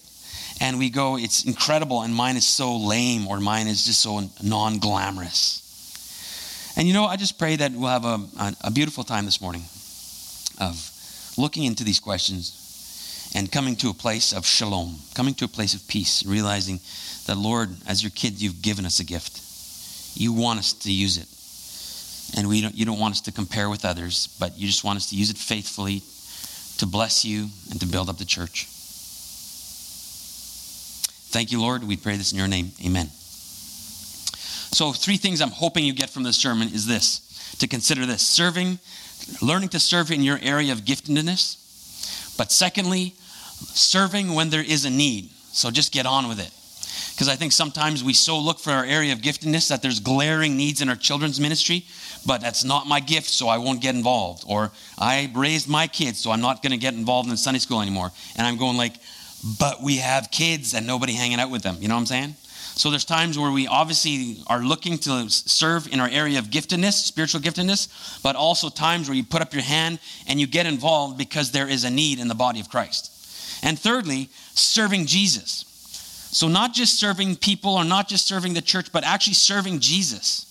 and 0.61 0.79
we 0.79 0.91
go, 0.91 1.17
it's 1.17 1.47
incredible, 1.47 2.03
and 2.03 2.15
mine 2.15 2.37
is 2.37 2.47
so 2.47 2.77
lame, 2.77 3.27
or 3.27 3.41
mine 3.41 3.69
is 3.69 3.87
just 3.87 4.03
so 4.03 4.29
non 4.43 4.81
glamorous. 4.81 6.75
And 6.77 6.87
you 6.87 6.93
know, 6.93 7.07
I 7.07 7.17
just 7.17 7.39
pray 7.39 7.57
that 7.57 7.73
we'll 7.73 7.89
have 7.89 8.05
a, 8.05 8.21
a, 8.65 8.71
beautiful 8.71 9.03
time 9.03 9.25
this 9.25 9.41
morning 9.41 9.63
of 10.61 10.91
looking 11.39 11.65
into 11.65 11.85
these 11.85 12.01
questions 12.01 13.33
and 13.35 13.51
coming 13.51 13.77
to 13.77 13.89
a 13.89 13.95
place 13.95 14.35
of 14.35 14.45
shalom, 14.45 14.97
coming 15.15 15.33
to 15.37 15.47
a 15.47 15.49
place 15.49 15.73
of 15.73 15.89
peace, 15.89 16.23
realizing 16.27 16.81
that, 17.27 17.39
Lord, 17.39 17.71
as 17.89 18.03
your 18.03 18.11
kids, 18.11 18.43
you've 18.43 18.61
given 18.61 18.85
us 18.85 19.01
a 19.01 19.05
gift. 19.05 19.41
You 20.15 20.35
want 20.35 20.59
us 20.59 20.75
to 20.75 20.93
use 20.93 21.17
it. 21.17 22.39
And 22.39 22.47
we 22.47 22.61
don't, 22.61 22.75
you 22.75 22.85
don't 22.85 23.01
want 23.01 23.13
us 23.13 23.23
to 23.23 23.33
compare 23.33 23.71
with 23.71 23.87
others, 23.87 24.37
but 24.39 24.59
you 24.59 24.67
just 24.67 24.85
want 24.85 24.99
us 24.99 25.09
to 25.09 25.17
use 25.17 25.31
it 25.31 25.39
faithfully 25.39 26.03
to 26.83 26.87
bless 26.89 27.25
you 27.25 27.49
and 27.71 27.79
to 27.79 27.87
build 27.87 28.09
up 28.09 28.19
the 28.19 28.25
church. 28.25 28.67
Thank 31.31 31.53
you, 31.53 31.61
Lord. 31.61 31.85
We 31.85 31.97
pray 31.97 32.17
this 32.17 32.33
in 32.33 32.39
your 32.39 32.49
name. 32.49 32.73
Amen. 32.85 33.07
So, 34.73 34.91
three 34.91 35.17
things 35.17 35.41
I'm 35.41 35.53
hoping 35.53 35.85
you 35.85 35.93
get 35.93 36.11
from 36.11 36.25
this 36.25 36.37
sermon 36.37 36.67
is 36.67 36.85
this 36.85 37.21
to 37.61 37.69
consider 37.69 38.05
this 38.05 38.27
serving, 38.27 38.81
learning 39.41 39.69
to 39.69 39.79
serve 39.79 40.11
in 40.11 40.25
your 40.25 40.41
area 40.43 40.73
of 40.73 40.81
giftedness. 40.81 42.37
But 42.37 42.51
secondly, 42.51 43.15
serving 43.61 44.35
when 44.35 44.51
there 44.51 44.65
is 44.65 44.85
a 44.85 44.91
need. 44.91 45.31
So, 45.53 45.71
just 45.71 45.93
get 45.93 46.05
on 46.05 46.29
with 46.29 46.41
it. 46.41 46.51
Because 47.13 47.29
I 47.29 47.37
think 47.37 47.53
sometimes 47.53 48.03
we 48.03 48.15
so 48.15 48.39
look 48.39 48.59
for 48.59 48.71
our 48.71 48.85
area 48.85 49.13
of 49.13 49.21
giftedness 49.21 49.69
that 49.69 49.83
there's 49.83 50.01
glaring 50.01 50.57
needs 50.57 50.81
in 50.81 50.89
our 50.89 50.97
children's 50.97 51.39
ministry, 51.41 51.85
but 52.27 52.41
that's 52.41 52.65
not 52.65 52.87
my 52.87 53.01
gift, 53.01 53.29
so 53.29 53.49
I 53.49 53.59
won't 53.59 53.81
get 53.81 53.95
involved. 53.95 54.45
Or 54.47 54.73
I 54.99 55.31
raised 55.35 55.69
my 55.69 55.87
kids, 55.87 56.21
so 56.21 56.31
I'm 56.31 56.41
not 56.41 56.63
going 56.63 56.73
to 56.73 56.79
get 56.79 56.95
involved 56.95 57.31
in 57.31 57.37
Sunday 57.37 57.61
school 57.61 57.81
anymore. 57.81 58.11
And 58.37 58.47
I'm 58.47 58.57
going 58.57 58.77
like, 58.77 58.95
but 59.59 59.83
we 59.83 59.97
have 59.97 60.31
kids 60.31 60.75
and 60.75 60.87
nobody 60.87 61.15
hanging 61.15 61.41
out 61.41 61.51
with 61.51 61.63
them. 61.63 61.77
You 61.81 61.89
know 61.89 61.95
what 61.95 62.01
I'm 62.01 62.07
saying? 62.07 62.37
So 62.75 62.89
there's 62.89 63.05
times 63.05 63.39
where 63.39 63.51
we 63.51 63.67
obviously 63.67 64.39
are 64.47 64.61
looking 64.61 64.97
to 64.99 65.29
serve 65.29 65.93
in 65.93 66.01
our 66.01 66.09
area 66.09 66.39
of 66.39 66.47
giftedness, 66.47 66.95
spiritual 66.95 67.41
giftedness, 67.41 68.23
but 68.23 68.35
also 68.35 68.71
times 68.71 69.09
where 69.09 69.17
you 69.17 69.25
put 69.25 69.43
up 69.43 69.53
your 69.53 69.63
hand 69.63 69.99
and 70.27 70.41
you 70.41 70.47
get 70.47 70.65
involved 70.65 71.19
because 71.19 71.53
there 71.53 71.69
is 71.69 71.85
a 71.85 71.91
need 71.91 72.19
in 72.19 72.29
the 72.29 72.35
body 72.35 72.61
of 72.61 72.71
Christ. 72.71 73.11
And 73.63 73.79
thirdly, 73.79 74.31
serving 74.55 75.07
Jesus. 75.07 75.65
So, 76.33 76.49
not 76.49 76.73
just 76.73 76.99
serving 76.99 77.37
people 77.37 77.75
or 77.75 77.85
not 77.85 78.09
just 78.09 78.27
serving 78.27 78.55
the 78.55 78.63
church, 78.63 78.91
but 78.91 79.05
actually 79.05 79.35
serving 79.35 79.81
Jesus. 79.81 80.49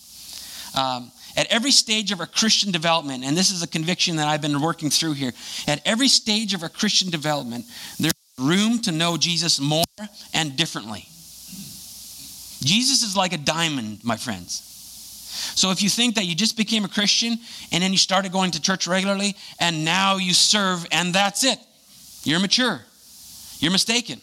Um, 0.78 1.12
at 1.36 1.48
every 1.48 1.72
stage 1.72 2.12
of 2.12 2.20
our 2.20 2.28
Christian 2.28 2.72
development, 2.72 3.24
and 3.24 3.36
this 3.36 3.52
is 3.52 3.64
a 3.64 3.68
conviction 3.68 4.18
that 4.18 4.28
I've 4.28 4.42
been 4.42 4.62
working 4.62 4.92
through 4.92 5.14
here, 5.14 5.34
at 5.68 5.82
every 5.86 6.08
stage 6.08 6.54
of 6.54 6.62
our 6.62 6.70
Christian 6.70 7.10
development, 7.10 7.66
there's 8.00 8.14
room 8.38 8.80
to 8.82 8.92
know 8.92 9.18
Jesus 9.18 9.60
more 9.60 9.84
and 10.34 10.56
differently. 10.56 11.08
Jesus 12.64 13.02
is 13.02 13.18
like 13.18 13.34
a 13.34 13.38
diamond, 13.38 14.04
my 14.04 14.18
friends. 14.18 14.68
So 15.56 15.72
if 15.72 15.82
you 15.82 15.90
think 15.90 16.16
that 16.16 16.26
you 16.26 16.36
just 16.36 16.58
became 16.58 16.86
a 16.86 16.90
Christian 16.90 17.40
and 17.72 17.82
then 17.82 17.92
you 17.92 17.98
started 17.98 18.32
going 18.32 18.52
to 18.52 18.62
church 18.62 18.86
regularly 18.86 19.36
and 19.60 19.84
now 19.84 20.18
you 20.18 20.34
serve 20.34 20.86
and 20.92 21.14
that's 21.14 21.44
it, 21.44 21.58
you're 22.24 22.40
mature. 22.40 22.82
You're 23.60 23.72
mistaken. 23.72 24.22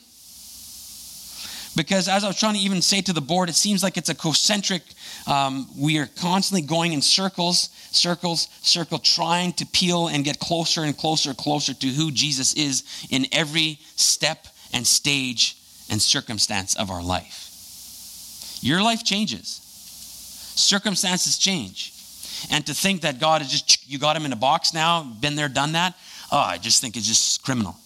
Because 1.78 2.08
as 2.08 2.25
I 2.25 2.26
was 2.26 2.37
trying 2.37 2.54
to 2.54 2.61
even 2.61 2.82
say 2.82 3.02
to 3.02 3.12
the 3.12 3.20
board, 3.20 3.49
it 3.49 3.54
seems 3.54 3.85
like 3.85 3.97
it's 3.97 4.08
a 4.08 4.14
concentric, 4.14 4.82
um, 5.28 5.68
we 5.78 5.99
are 5.99 6.06
constantly 6.06 6.66
going 6.66 6.92
in 6.92 7.00
circles, 7.00 7.68
circles, 7.92 8.49
circle, 8.62 8.99
trying 8.99 9.52
to 9.52 9.66
peel 9.66 10.08
and 10.08 10.25
get 10.25 10.40
closer 10.40 10.82
and 10.82 10.99
closer, 10.99 11.35
closer 11.35 11.73
to 11.75 11.87
who 11.87 12.11
Jesus 12.11 12.52
is 12.54 12.82
in 13.11 13.26
every 13.30 13.78
step 13.94 14.49
and 14.73 14.85
stage 14.85 15.56
and 15.88 16.02
circumstance 16.02 16.75
of 16.75 16.90
our 16.90 17.00
life. 17.00 18.58
Your 18.61 18.82
life 18.82 19.04
changes. 19.04 19.47
Circumstances 20.56 21.38
change. 21.38 21.92
And 22.50 22.66
to 22.66 22.75
think 22.75 23.02
that 23.02 23.20
God 23.20 23.40
is 23.40 23.52
just, 23.52 23.88
you 23.88 24.00
got 24.00 24.16
him 24.16 24.25
in 24.25 24.32
a 24.32 24.37
box 24.37 24.75
now, 24.75 25.04
been 25.04 25.37
there, 25.37 25.49
done 25.49 25.70
that, 25.73 25.94
oh, 26.32 26.38
I 26.38 26.58
just 26.58 26.80
think 26.80 26.97
it's 26.97 27.06
just 27.06 27.44
criminal. 27.44 27.76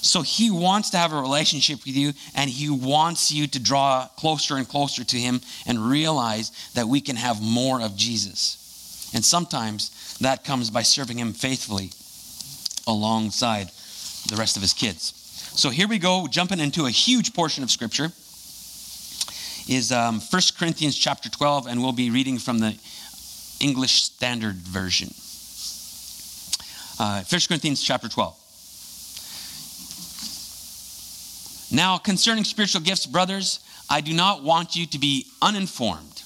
So 0.00 0.22
he 0.22 0.50
wants 0.50 0.90
to 0.90 0.96
have 0.96 1.12
a 1.12 1.20
relationship 1.20 1.84
with 1.84 1.96
you 1.96 2.12
and 2.34 2.48
he 2.48 2.70
wants 2.70 3.32
you 3.32 3.46
to 3.48 3.58
draw 3.58 4.06
closer 4.16 4.56
and 4.56 4.68
closer 4.68 5.04
to 5.04 5.16
him 5.16 5.40
and 5.66 5.78
realize 5.78 6.52
that 6.74 6.86
we 6.86 7.00
can 7.00 7.16
have 7.16 7.42
more 7.42 7.80
of 7.80 7.96
Jesus. 7.96 9.10
And 9.14 9.24
sometimes 9.24 10.16
that 10.18 10.44
comes 10.44 10.70
by 10.70 10.82
serving 10.82 11.18
him 11.18 11.32
faithfully 11.32 11.90
alongside 12.86 13.70
the 14.28 14.36
rest 14.36 14.56
of 14.56 14.62
his 14.62 14.72
kids. 14.72 15.14
So 15.54 15.70
here 15.70 15.88
we 15.88 15.98
go, 15.98 16.28
jumping 16.30 16.60
into 16.60 16.86
a 16.86 16.90
huge 16.90 17.34
portion 17.34 17.64
of 17.64 17.70
scripture 17.70 18.12
is 19.68 19.92
um, 19.92 20.20
1 20.20 20.42
Corinthians 20.58 20.96
chapter 20.96 21.28
12, 21.28 21.66
and 21.66 21.82
we'll 21.82 21.92
be 21.92 22.10
reading 22.10 22.38
from 22.38 22.58
the 22.58 22.74
English 23.60 24.02
Standard 24.02 24.56
Version. 24.56 25.12
Uh, 26.98 27.22
1 27.22 27.40
Corinthians 27.48 27.82
chapter 27.82 28.08
12. 28.08 28.37
Now, 31.70 31.98
concerning 31.98 32.44
spiritual 32.44 32.80
gifts, 32.80 33.06
brothers, 33.06 33.60
I 33.90 34.00
do 34.00 34.14
not 34.14 34.42
want 34.42 34.76
you 34.76 34.86
to 34.86 34.98
be 34.98 35.26
uninformed. 35.42 36.22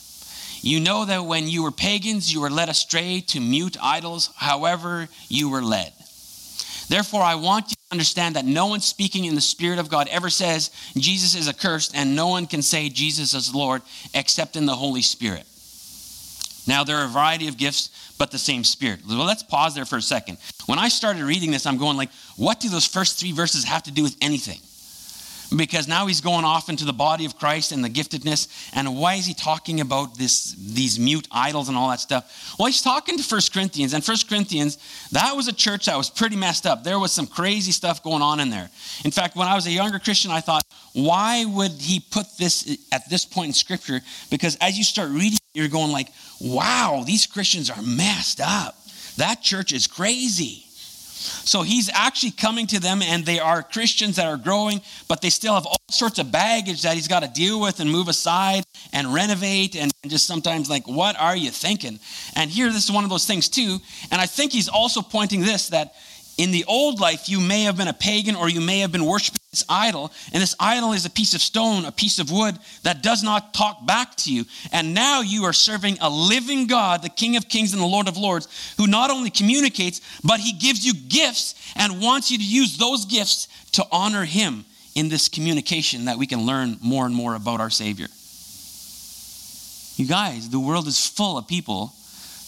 You 0.61 0.79
know 0.79 1.05
that 1.05 1.25
when 1.25 1.49
you 1.49 1.65
were 1.65 1.73
pagans, 1.73 2.33
you 2.33 2.41
were 2.41 2.51
led 2.51 2.69
astray 2.69 3.21
to 3.29 3.41
mute 3.41 3.77
idols, 3.83 4.31
however, 4.37 5.09
you 5.29 5.49
were 5.49 5.63
led. 5.63 5.93
Therefore, 6.89 7.23
I 7.23 7.35
want 7.35 7.71
you 7.71 7.75
to 7.75 7.93
understand 7.93 8.37
that 8.37 8.45
no 8.45 8.67
one 8.67 8.81
speaking 8.81 9.25
in 9.25 9.35
the 9.35 9.41
Spirit 9.41 9.79
of 9.79 9.89
God 9.89 10.09
ever 10.09 10.31
says 10.31 10.71
Jesus 10.95 11.35
is 11.35 11.49
accursed, 11.49 11.97
and 11.97 12.15
no 12.15 12.29
one 12.29 12.47
can 12.47 12.63
say 12.63 12.89
Jesus 12.89 13.35
is 13.35 13.55
Lord 13.55 13.83
except 14.15 14.57
in 14.57 14.67
the 14.67 14.77
Holy 14.77 15.03
Spirit. 15.03 15.45
Now, 16.67 16.85
there 16.85 16.99
are 16.99 17.07
a 17.07 17.09
variety 17.09 17.49
of 17.49 17.57
gifts, 17.57 17.91
but 18.19 18.31
the 18.31 18.39
same 18.39 18.63
Spirit. 18.63 19.01
Well, 19.09 19.25
let's 19.25 19.43
pause 19.43 19.75
there 19.75 19.85
for 19.85 19.97
a 19.97 20.03
second. 20.03 20.39
When 20.67 20.79
I 20.79 20.89
started 20.89 21.25
reading 21.25 21.51
this, 21.51 21.67
I'm 21.67 21.79
going 21.79 21.97
like, 21.97 22.11
what 22.37 22.61
do 22.61 22.69
those 22.69 22.87
first 22.87 23.19
three 23.19 23.33
verses 23.33 23.65
have 23.65 23.83
to 23.85 23.91
do 23.91 24.05
with 24.05 24.17
anything? 24.21 24.61
Because 25.57 25.89
now 25.89 26.07
he's 26.07 26.21
going 26.21 26.45
off 26.45 26.69
into 26.69 26.85
the 26.85 26.93
body 26.93 27.25
of 27.25 27.39
Christ 27.39 27.73
and 27.73 27.85
the 27.85 27.91
giftedness. 27.91 28.49
And 28.75 28.97
why 28.97 29.15
is 29.15 29.27
he 29.27 29.35
talking 29.35 29.81
about 29.81 30.17
this, 30.17 30.55
these 30.59 30.99
mute 30.99 31.29
idols 31.31 31.69
and 31.69 31.77
all 31.77 31.91
that 31.91 32.01
stuff? 32.01 32.55
Well, 32.59 32.67
he's 32.67 32.83
talking 32.83 33.17
to 33.17 33.23
First 33.23 33.53
Corinthians, 33.53 33.93
and 33.93 34.05
First 34.05 34.29
Corinthians, 34.29 34.79
that 35.13 35.35
was 35.35 35.49
a 35.49 35.53
church 35.53 35.87
that 35.87 35.97
was 35.97 36.11
pretty 36.11 36.37
messed 36.37 36.67
up. 36.67 36.85
There 36.85 36.99
was 36.99 37.13
some 37.13 37.27
crazy 37.27 37.73
stuff 37.73 38.03
going 38.03 38.23
on 38.23 38.41
in 38.41 38.51
there. 38.51 38.71
In 39.05 39.11
fact, 39.11 39.37
when 39.37 39.49
I 39.49 39.55
was 39.55 39.67
a 39.67 39.71
younger 39.71 39.99
Christian, 39.99 40.31
I 40.31 40.41
thought, 40.41 40.63
why 40.93 41.45
would 41.45 41.73
he 41.73 42.01
put 42.01 42.27
this 42.39 42.79
at 42.93 43.09
this 43.09 43.25
point 43.25 43.49
in 43.49 43.55
Scripture? 43.55 44.01
Because 44.31 44.57
as 44.61 44.77
you 44.77 44.85
start 44.85 45.11
reading, 45.11 45.39
you're 45.55 45.69
going 45.69 45.93
like, 45.93 46.09
wow, 46.41 47.03
these 47.07 47.27
Christians 47.27 47.71
are 47.71 47.83
messed 47.83 48.41
up. 48.41 48.77
That 49.17 49.43
church 49.43 49.73
is 49.73 49.87
crazy. 49.87 50.65
So 51.23 51.63
he's 51.63 51.91
actually 51.93 52.33
coming 52.33 52.67
to 52.69 52.81
them, 52.81 53.03
and 53.03 53.25
they 53.25 53.39
are 53.39 53.63
Christians 53.63 54.17
that 54.17 54.27
are 54.27 54.37
growing, 54.37 54.81
but 55.09 55.21
they 55.21 55.31
still 55.31 55.55
have 55.55 55.67
all 55.67 55.77
sorts 55.91 56.19
of 56.19 56.33
baggage 56.33 56.83
that 56.83 56.95
he's 56.95 57.09
got 57.09 57.23
to 57.23 57.29
deal 57.29 57.61
with 57.61 57.81
and 57.81 57.91
move 57.91 58.09
aside 58.09 58.65
and 58.93 59.13
renovate, 59.13 59.77
and 59.77 59.91
just 60.07 60.27
sometimes 60.27 60.69
like, 60.69 60.87
what 60.87 61.19
are 61.19 61.37
you 61.37 61.51
thinking? 61.51 61.99
And 62.35 62.51
here, 62.51 62.71
this 62.71 62.85
is 62.85 62.93
one 62.93 63.05
of 63.05 63.11
those 63.11 63.27
things 63.27 63.49
too. 63.49 63.79
And 64.11 64.21
I 64.21 64.27
think 64.27 64.53
he's 64.53 64.69
also 64.69 65.03
pointing 65.03 65.41
this 65.41 65.69
that 65.69 65.95
in 66.39 66.51
the 66.51 66.65
old 66.67 66.99
life, 66.99 67.29
you 67.29 67.41
may 67.41 67.65
have 67.65 67.77
been 67.77 67.89
a 67.89 67.93
pagan 67.93 68.37
or 68.37 68.49
you 68.49 68.61
may 68.61 68.81
have 68.81 68.91
been 68.91 69.05
worshiping 69.05 69.41
this 69.51 69.65
idol, 69.69 70.11
and 70.33 70.43
this 70.43 70.57
idol 70.59 70.93
is 70.93 71.05
a 71.05 71.11
piece 71.11 71.35
of 71.35 71.43
stone, 71.43 71.85
a 71.85 71.93
piece 71.93 72.19
of 72.19 72.31
wood 72.31 72.59
that 72.85 73.03
does 73.03 73.23
not 73.23 73.53
talk 73.53 73.85
back 73.85 74.15
to 74.17 74.33
you. 74.33 74.47
And 74.73 74.95
now 74.95 75.21
you 75.21 75.45
are 75.45 75.53
serving 75.53 75.99
a 76.01 76.09
living 76.09 76.67
God, 76.67 77.03
the 77.03 77.11
King 77.11 77.37
of 77.37 77.49
Kings 77.49 77.75
and 77.75 77.83
the 77.83 77.87
Lord 77.87 78.09
of 78.09 78.17
Lords, 78.17 78.49
who 78.79 78.87
not 78.87 79.11
only 79.11 79.29
communicates, 79.29 80.01
but 80.25 80.41
he 80.41 80.53
gives 80.53 80.87
you 80.87 80.95
gifts 80.95 81.55
and 81.77 82.01
wants 82.01 82.31
you 82.31 82.39
to 82.39 82.45
use 82.45 82.79
those 82.79 83.05
gifts 83.05 83.49
to 83.73 83.87
honor 83.93 84.25
him 84.25 84.65
in 84.95 85.11
this 85.11 85.29
communication 85.29 86.07
that 86.07 86.17
we 86.17 86.27
can 86.27 86.47
learn 86.47 86.79
more 86.81 87.05
and 87.05 87.15
more 87.15 87.35
about 87.35 87.61
our 87.61 87.71
Savior. 87.71 88.09
You 89.97 90.09
guys, 90.09 90.49
the 90.49 90.61
world 90.61 90.87
is 90.87 91.07
full 91.07 91.37
of 91.37 91.47
people 91.47 91.93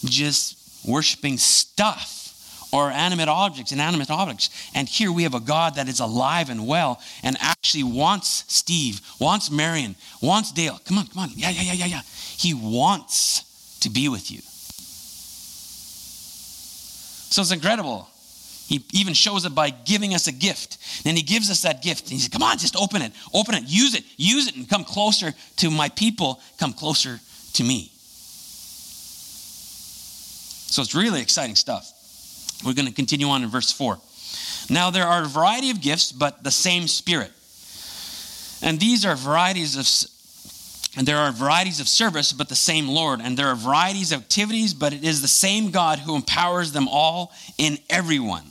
just 0.03 0.57
worshiping 0.87 1.37
stuff 1.37 2.24
or 2.75 2.91
animate 2.91 3.29
objects, 3.29 3.71
inanimate 3.71 4.11
objects. 4.11 4.49
And 4.75 4.89
here 4.89 5.09
we 5.09 5.23
have 5.23 5.33
a 5.33 5.39
God 5.39 5.75
that 5.75 5.87
is 5.87 6.01
alive 6.01 6.49
and 6.49 6.67
well 6.67 6.99
and 7.23 7.37
actually 7.39 7.83
wants 7.83 8.43
Steve, 8.49 8.99
wants 9.17 9.49
Marion, 9.49 9.95
wants 10.21 10.51
Dale. 10.51 10.79
Come 10.83 10.97
on, 10.97 11.07
come 11.07 11.23
on. 11.23 11.29
Yeah, 11.35 11.51
yeah, 11.51 11.61
yeah, 11.61 11.73
yeah, 11.73 11.85
yeah. 11.85 12.01
He 12.37 12.53
wants 12.53 13.79
to 13.79 13.89
be 13.89 14.09
with 14.09 14.29
you. 14.29 14.39
So 17.31 17.41
it's 17.41 17.51
incredible. 17.51 18.09
He 18.67 18.83
even 18.93 19.13
shows 19.13 19.45
it 19.45 19.55
by 19.55 19.69
giving 19.69 20.13
us 20.13 20.27
a 20.27 20.33
gift. 20.33 20.77
And 21.05 21.15
he 21.15 21.23
gives 21.23 21.49
us 21.49 21.61
that 21.61 21.81
gift. 21.81 22.03
And 22.03 22.11
he 22.11 22.19
says, 22.19 22.29
Come 22.29 22.43
on, 22.43 22.57
just 22.57 22.75
open 22.75 23.01
it. 23.01 23.13
Open 23.33 23.55
it. 23.55 23.63
Use 23.67 23.95
it. 23.95 24.03
Use 24.17 24.49
it 24.49 24.55
and 24.57 24.67
come 24.67 24.83
closer 24.83 25.33
to 25.57 25.71
my 25.71 25.87
people. 25.89 26.41
Come 26.57 26.73
closer 26.73 27.19
to 27.53 27.63
me. 27.63 27.91
So 30.67 30.81
it's 30.81 30.93
really 30.93 31.21
exciting 31.21 31.55
stuff. 31.55 31.94
We're 32.63 32.73
going 32.73 32.87
to 32.87 32.93
continue 32.93 33.27
on 33.27 33.43
in 33.43 33.49
verse 33.49 33.71
4. 33.71 33.97
Now 34.69 34.89
there 34.89 35.05
are 35.05 35.23
a 35.23 35.27
variety 35.27 35.69
of 35.71 35.81
gifts, 35.81 36.11
but 36.11 36.43
the 36.43 36.51
same 36.51 36.87
Spirit. 36.87 37.31
And 38.61 38.79
these 38.79 39.05
are 39.05 39.15
varieties 39.15 39.75
of 39.77 39.87
and 40.97 41.05
there 41.05 41.17
are 41.17 41.31
varieties 41.33 41.81
of 41.81 41.89
service, 41.89 42.31
but 42.31 42.47
the 42.47 42.55
same 42.55 42.87
Lord. 42.87 43.19
And 43.21 43.37
there 43.37 43.47
are 43.47 43.55
varieties 43.55 44.13
of 44.13 44.21
activities, 44.21 44.73
but 44.73 44.93
it 44.93 45.03
is 45.03 45.21
the 45.21 45.27
same 45.27 45.71
God 45.71 45.99
who 45.99 46.15
empowers 46.15 46.71
them 46.71 46.87
all 46.87 47.33
in 47.57 47.79
everyone. 47.89 48.45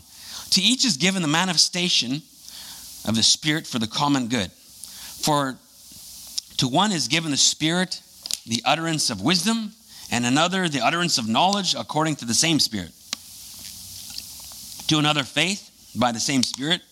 To 0.51 0.61
each 0.61 0.85
is 0.85 0.99
given 0.99 1.23
the 1.23 1.29
manifestation 1.29 2.21
of 3.07 3.15
the 3.17 3.23
Spirit 3.23 3.67
for 3.67 3.79
the 3.79 3.87
common 3.87 4.29
good. 4.29 4.53
For 4.53 5.57
to 6.59 6.69
one 6.69 6.93
is 6.93 7.09
given 7.09 7.31
the 7.31 7.39
Spirit 7.39 8.03
the 8.47 8.63
utterance 8.67 9.09
of 9.09 9.23
wisdom, 9.23 9.73
and 10.11 10.27
another 10.27 10.69
the 10.69 10.85
utterance 10.85 11.17
of 11.17 11.27
knowledge 11.27 11.75
according 11.75 12.17
to 12.17 12.27
the 12.27 12.35
same 12.35 12.61
Spirit 12.61 12.93
to 14.89 14.99
another, 14.99 15.23
faith 15.23 15.71
by 15.95 16.13
the 16.13 16.21
same 16.21 16.43
Spirit. 16.43 16.83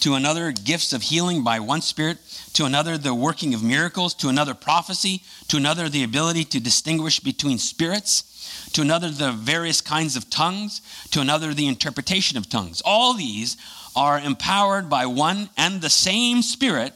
To 0.00 0.14
another, 0.14 0.50
gifts 0.50 0.92
of 0.92 1.02
healing 1.02 1.44
by 1.44 1.60
one 1.60 1.80
Spirit. 1.80 2.18
To 2.54 2.64
another, 2.64 2.98
the 2.98 3.14
working 3.14 3.54
of 3.54 3.62
miracles. 3.62 4.14
To 4.14 4.28
another, 4.28 4.54
prophecy. 4.54 5.22
To 5.48 5.56
another, 5.56 5.88
the 5.88 6.02
ability 6.02 6.44
to 6.46 6.60
distinguish 6.60 7.20
between 7.20 7.58
spirits. 7.58 8.70
To 8.72 8.82
another, 8.82 9.10
the 9.10 9.30
various 9.30 9.80
kinds 9.80 10.16
of 10.16 10.28
tongues. 10.28 10.80
To 11.12 11.20
another, 11.20 11.54
the 11.54 11.68
interpretation 11.68 12.36
of 12.36 12.48
tongues. 12.48 12.82
All 12.84 13.14
these 13.14 13.56
are 13.94 14.18
empowered 14.18 14.90
by 14.90 15.06
one 15.06 15.50
and 15.56 15.80
the 15.80 15.90
same 15.90 16.42
Spirit 16.42 16.94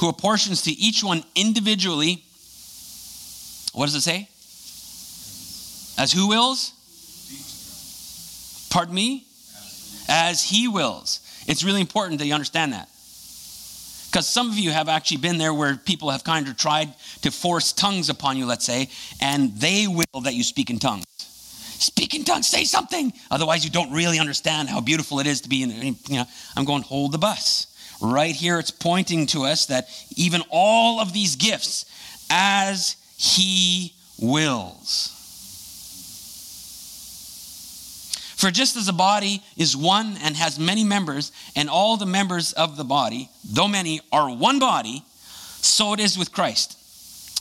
who 0.00 0.08
apportions 0.08 0.62
to 0.62 0.70
each 0.70 1.04
one 1.04 1.24
individually. 1.34 2.24
What 3.72 3.86
does 3.86 3.94
it 3.94 4.00
say? 4.00 4.28
As 6.00 6.12
who 6.12 6.28
wills? 6.28 6.72
Pardon 8.70 8.94
me? 8.94 9.24
As 10.08 10.42
he 10.42 10.68
wills. 10.68 11.20
It's 11.46 11.64
really 11.64 11.80
important 11.80 12.18
that 12.20 12.26
you 12.26 12.34
understand 12.34 12.72
that. 12.72 12.88
Because 14.10 14.26
some 14.26 14.50
of 14.50 14.58
you 14.58 14.70
have 14.70 14.88
actually 14.88 15.18
been 15.18 15.36
there 15.36 15.52
where 15.52 15.76
people 15.76 16.10
have 16.10 16.24
kind 16.24 16.48
of 16.48 16.56
tried 16.56 16.94
to 17.22 17.30
force 17.30 17.72
tongues 17.72 18.08
upon 18.08 18.38
you, 18.38 18.46
let's 18.46 18.64
say, 18.64 18.88
and 19.20 19.54
they 19.56 19.86
will 19.86 20.22
that 20.22 20.34
you 20.34 20.42
speak 20.42 20.70
in 20.70 20.78
tongues. 20.78 21.04
Speak 21.18 22.14
in 22.14 22.24
tongues, 22.24 22.46
say 22.46 22.64
something. 22.64 23.12
Otherwise, 23.30 23.64
you 23.64 23.70
don't 23.70 23.92
really 23.92 24.18
understand 24.18 24.68
how 24.68 24.80
beautiful 24.80 25.20
it 25.20 25.26
is 25.26 25.42
to 25.42 25.48
be 25.48 25.62
in, 25.62 25.96
you 26.08 26.16
know, 26.16 26.24
I'm 26.56 26.64
going, 26.64 26.82
hold 26.82 27.12
the 27.12 27.18
bus. 27.18 27.66
Right 28.00 28.34
here, 28.34 28.58
it's 28.58 28.70
pointing 28.70 29.26
to 29.28 29.44
us 29.44 29.66
that 29.66 29.88
even 30.16 30.42
all 30.50 31.00
of 31.00 31.12
these 31.12 31.36
gifts, 31.36 31.84
as 32.30 32.96
he 33.16 33.92
wills. 34.18 35.17
For 38.38 38.52
just 38.52 38.76
as 38.76 38.86
a 38.86 38.92
body 38.92 39.42
is 39.56 39.76
one 39.76 40.16
and 40.22 40.36
has 40.36 40.60
many 40.60 40.84
members, 40.84 41.32
and 41.56 41.68
all 41.68 41.96
the 41.96 42.06
members 42.06 42.52
of 42.52 42.76
the 42.76 42.84
body, 42.84 43.28
though 43.44 43.66
many, 43.66 44.00
are 44.12 44.30
one 44.30 44.60
body, 44.60 45.02
so 45.60 45.92
it 45.92 45.98
is 45.98 46.16
with 46.16 46.30
Christ. 46.30 46.78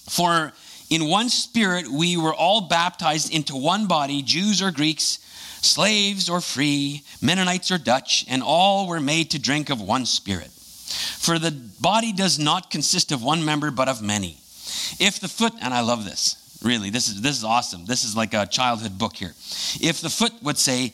For 0.09 0.53
in 0.89 1.07
one 1.07 1.29
spirit 1.29 1.87
we 1.87 2.17
were 2.17 2.33
all 2.33 2.61
baptized 2.61 3.31
into 3.31 3.55
one 3.55 3.85
body, 3.85 4.23
Jews 4.23 4.59
or 4.59 4.71
Greeks, 4.71 5.19
slaves 5.61 6.31
or 6.31 6.41
free, 6.41 7.03
Mennonites 7.21 7.69
or 7.69 7.77
Dutch, 7.77 8.25
and 8.27 8.41
all 8.41 8.87
were 8.87 8.99
made 8.99 9.29
to 9.29 9.39
drink 9.39 9.69
of 9.69 9.79
one 9.79 10.07
spirit. 10.07 10.49
For 10.49 11.37
the 11.37 11.51
body 11.79 12.11
does 12.11 12.39
not 12.39 12.71
consist 12.71 13.11
of 13.11 13.21
one 13.21 13.45
member, 13.45 13.69
but 13.69 13.87
of 13.87 14.01
many. 14.01 14.39
If 14.99 15.19
the 15.19 15.27
foot, 15.27 15.53
and 15.61 15.75
I 15.75 15.81
love 15.81 16.05
this, 16.05 16.46
Really, 16.63 16.89
this 16.89 17.07
is 17.07 17.21
this 17.21 17.37
is 17.37 17.43
awesome. 17.43 17.85
This 17.85 18.03
is 18.03 18.15
like 18.15 18.33
a 18.33 18.45
childhood 18.45 18.97
book 18.97 19.15
here. 19.15 19.35
If 19.79 20.01
the 20.01 20.09
foot 20.09 20.33
would 20.41 20.57
say, 20.57 20.93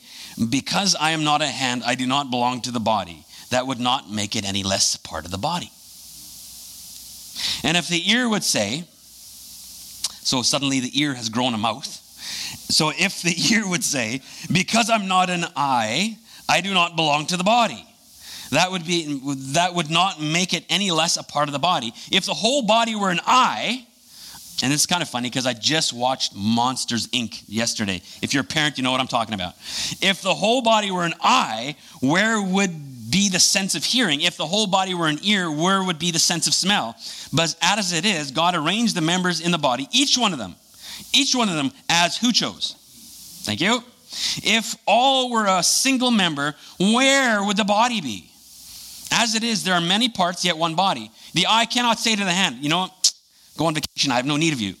"Because 0.50 0.94
I 0.94 1.10
am 1.12 1.24
not 1.24 1.40
a 1.40 1.46
hand, 1.46 1.82
I 1.84 1.94
do 1.94 2.06
not 2.06 2.30
belong 2.30 2.60
to 2.62 2.70
the 2.70 2.80
body," 2.80 3.24
that 3.50 3.66
would 3.66 3.80
not 3.80 4.10
make 4.10 4.36
it 4.36 4.44
any 4.44 4.62
less 4.62 4.94
a 4.94 4.98
part 5.00 5.24
of 5.24 5.30
the 5.30 5.38
body. 5.38 5.70
And 7.62 7.76
if 7.76 7.88
the 7.88 8.10
ear 8.10 8.28
would 8.28 8.44
say, 8.44 8.84
So 10.22 10.42
suddenly 10.42 10.80
the 10.80 11.00
ear 11.00 11.14
has 11.14 11.28
grown 11.28 11.54
a 11.54 11.58
mouth. 11.58 11.86
So 12.70 12.90
if 12.90 13.22
the 13.22 13.34
ear 13.52 13.68
would 13.68 13.84
say, 13.84 14.22
Because 14.52 14.90
I'm 14.90 15.08
not 15.08 15.30
an 15.30 15.44
eye, 15.56 16.16
I 16.48 16.60
do 16.60 16.74
not 16.74 16.96
belong 16.96 17.26
to 17.26 17.36
the 17.36 17.44
body. 17.44 17.86
That 18.50 18.70
would 18.70 18.86
be 18.86 19.20
that 19.54 19.74
would 19.74 19.90
not 19.90 20.20
make 20.20 20.52
it 20.52 20.64
any 20.68 20.90
less 20.90 21.16
a 21.16 21.22
part 21.22 21.48
of 21.48 21.52
the 21.52 21.58
body. 21.58 21.92
If 22.12 22.26
the 22.26 22.34
whole 22.34 22.62
body 22.62 22.94
were 22.94 23.10
an 23.10 23.20
eye, 23.26 23.86
and 24.62 24.72
it's 24.72 24.86
kind 24.86 25.02
of 25.02 25.08
funny 25.08 25.28
because 25.28 25.46
I 25.46 25.52
just 25.52 25.92
watched 25.92 26.34
Monsters 26.34 27.08
Inc. 27.08 27.42
yesterday. 27.48 28.02
If 28.22 28.32
you're 28.32 28.42
a 28.42 28.46
parent, 28.46 28.78
you 28.78 28.84
know 28.84 28.92
what 28.92 29.00
I'm 29.00 29.08
talking 29.08 29.34
about. 29.34 29.54
If 30.00 30.22
the 30.22 30.34
whole 30.34 30.62
body 30.62 30.90
were 30.90 31.04
an 31.04 31.14
eye, 31.20 31.76
where 32.00 32.40
would 32.40 33.10
be 33.10 33.28
the 33.28 33.40
sense 33.40 33.74
of 33.74 33.84
hearing? 33.84 34.20
If 34.20 34.36
the 34.36 34.46
whole 34.46 34.66
body 34.66 34.94
were 34.94 35.08
an 35.08 35.18
ear, 35.22 35.50
where 35.50 35.82
would 35.82 35.98
be 35.98 36.10
the 36.10 36.18
sense 36.18 36.46
of 36.46 36.54
smell? 36.54 36.96
But 37.32 37.54
as 37.62 37.92
it 37.92 38.04
is, 38.04 38.30
God 38.30 38.54
arranged 38.54 38.94
the 38.94 39.00
members 39.00 39.40
in 39.40 39.50
the 39.50 39.58
body, 39.58 39.88
each 39.92 40.16
one 40.16 40.32
of 40.32 40.38
them, 40.38 40.54
each 41.12 41.34
one 41.34 41.48
of 41.48 41.56
them 41.56 41.72
as 41.88 42.16
who 42.16 42.32
chose. 42.32 42.76
Thank 43.44 43.60
you. 43.60 43.82
If 44.42 44.76
all 44.86 45.30
were 45.30 45.46
a 45.46 45.62
single 45.62 46.10
member, 46.10 46.54
where 46.78 47.44
would 47.44 47.56
the 47.56 47.64
body 47.64 48.00
be? 48.00 48.30
As 49.10 49.34
it 49.34 49.44
is, 49.44 49.64
there 49.64 49.74
are 49.74 49.80
many 49.80 50.08
parts, 50.08 50.44
yet 50.44 50.56
one 50.56 50.74
body. 50.74 51.10
The 51.34 51.46
eye 51.48 51.66
cannot 51.66 51.98
say 51.98 52.16
to 52.16 52.24
the 52.24 52.32
hand, 52.32 52.58
you 52.62 52.68
know? 52.68 52.88
Go 53.56 53.66
on 53.66 53.74
vacation, 53.74 54.10
I 54.10 54.16
have 54.16 54.26
no 54.26 54.36
need 54.36 54.52
of 54.52 54.60
you. 54.60 54.74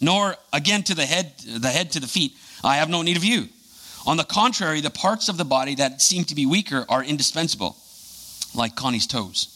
Nor 0.00 0.36
again 0.52 0.82
to 0.84 0.94
the 0.94 1.06
head, 1.06 1.32
the 1.38 1.68
head 1.68 1.92
to 1.92 2.00
the 2.00 2.06
feet, 2.06 2.32
I 2.64 2.76
have 2.76 2.88
no 2.88 3.02
need 3.02 3.16
of 3.16 3.24
you. 3.24 3.48
On 4.06 4.16
the 4.16 4.24
contrary, 4.24 4.80
the 4.80 4.90
parts 4.90 5.28
of 5.28 5.36
the 5.36 5.44
body 5.44 5.76
that 5.76 6.02
seem 6.02 6.24
to 6.24 6.34
be 6.34 6.46
weaker 6.46 6.84
are 6.88 7.04
indispensable, 7.04 7.76
like 8.54 8.74
Connie's 8.74 9.06
toes. 9.06 9.48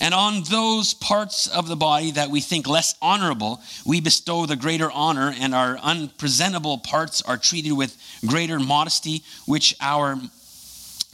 And 0.00 0.14
on 0.14 0.42
those 0.44 0.94
parts 0.94 1.46
of 1.46 1.68
the 1.68 1.76
body 1.76 2.12
that 2.12 2.30
we 2.30 2.40
think 2.40 2.68
less 2.68 2.94
honorable, 3.00 3.60
we 3.84 4.00
bestow 4.00 4.46
the 4.46 4.56
greater 4.56 4.90
honor, 4.90 5.34
and 5.38 5.54
our 5.54 5.78
unpresentable 5.78 6.78
parts 6.78 7.22
are 7.22 7.36
treated 7.36 7.72
with 7.72 7.96
greater 8.26 8.58
modesty, 8.58 9.22
which 9.46 9.74
our 9.80 10.18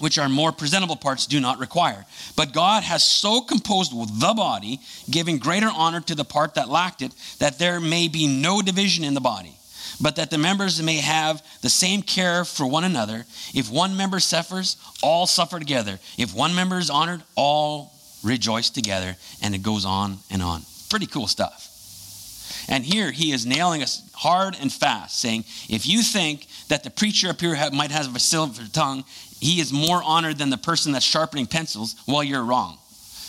which 0.02 0.18
our 0.18 0.28
more 0.28 0.50
presentable 0.50 0.97
parts 0.97 1.26
do 1.26 1.38
not 1.38 1.61
require. 1.61 2.04
But 2.35 2.52
God 2.52 2.82
has 2.82 3.04
so 3.04 3.40
composed 3.40 3.92
the 3.92 4.35
body, 4.35 4.80
giving 5.09 5.38
greater 5.38 5.71
honor 5.73 6.00
to 6.00 6.16
the 6.16 6.25
part 6.25 6.54
that 6.54 6.68
lacked 6.68 7.02
it, 7.02 7.12
that 7.38 7.61
there 7.61 7.78
may 7.78 8.09
be 8.09 8.26
no 8.26 8.62
division 8.62 9.04
in 9.04 9.14
the 9.14 9.21
body, 9.21 9.54
but 10.00 10.16
that 10.16 10.28
the 10.28 10.38
members 10.38 10.82
may 10.82 10.97
have 10.97 11.40
the 11.61 11.71
same 11.71 12.02
care 12.02 12.44
for 12.44 12.66
one 12.66 12.82
another. 12.82 13.25
If 13.54 13.71
one 13.71 13.97
member 13.97 14.18
suffers, 14.18 14.76
all 15.04 15.28
suffer 15.28 15.61
together. 15.61 16.00
If 16.18 16.35
one 16.35 16.56
member 16.56 16.78
is 16.78 16.90
honored, 16.90 17.23
all 17.37 17.92
rejoice 18.25 18.71
together. 18.71 19.14
And 19.40 19.54
it 19.54 19.62
goes 19.62 19.85
on 19.85 20.18
and 20.32 20.42
on. 20.42 20.62
Pretty 20.90 21.06
cool 21.06 21.28
stuff. 21.28 21.68
And 22.68 22.85
here 22.85 23.11
he 23.11 23.32
is 23.32 23.44
nailing 23.44 23.82
us 23.82 24.02
hard 24.14 24.56
and 24.61 24.73
fast, 24.73 25.18
saying, 25.18 25.44
if 25.68 25.87
you 25.87 26.02
think 26.02 26.47
that 26.68 26.85
the 26.85 26.90
preacher 26.90 27.28
up 27.28 27.40
here 27.40 27.56
might 27.73 27.90
have 27.90 28.14
a 28.14 28.21
silver 28.21 28.62
tongue, 28.73 29.04
he 29.42 29.58
is 29.58 29.72
more 29.72 30.00
honored 30.04 30.38
than 30.38 30.50
the 30.50 30.56
person 30.56 30.92
that's 30.92 31.04
sharpening 31.04 31.46
pencils, 31.46 31.96
well, 32.06 32.22
you're 32.22 32.44
wrong. 32.44 32.78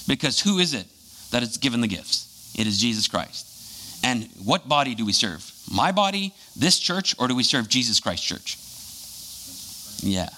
Because 0.08 0.40
who 0.40 0.60
is 0.60 0.76
it 0.76 0.86
that 1.32 1.42
is 1.42 1.58
given 1.58 1.82
the 1.82 1.88
gifts? 1.88 2.54
It 2.56 2.68
is 2.68 2.80
Jesus 2.80 3.08
Christ. 3.08 4.06
And 4.06 4.30
what 4.46 4.70
body 4.70 4.94
do 4.94 5.08
we 5.08 5.12
serve? 5.12 5.52
My 5.74 5.92
body, 5.92 6.32
this 6.56 6.78
church, 6.78 7.16
or 7.18 7.28
do 7.28 7.36
we 7.36 7.42
serve 7.42 7.68
Jesus 7.68 8.00
Christ 8.00 8.24
Church? 8.24 8.60
Yeah. 10.04 10.30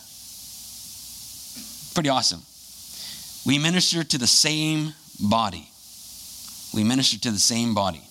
Pretty 1.93 2.07
awesome. 2.07 2.41
We 3.45 3.59
minister 3.59 4.05
to 4.05 4.17
the 4.17 4.27
same 4.27 4.93
body. 5.19 5.67
We 6.73 6.85
minister 6.85 7.19
to 7.19 7.31
the 7.31 7.37
same 7.37 7.73
body. 7.75 8.01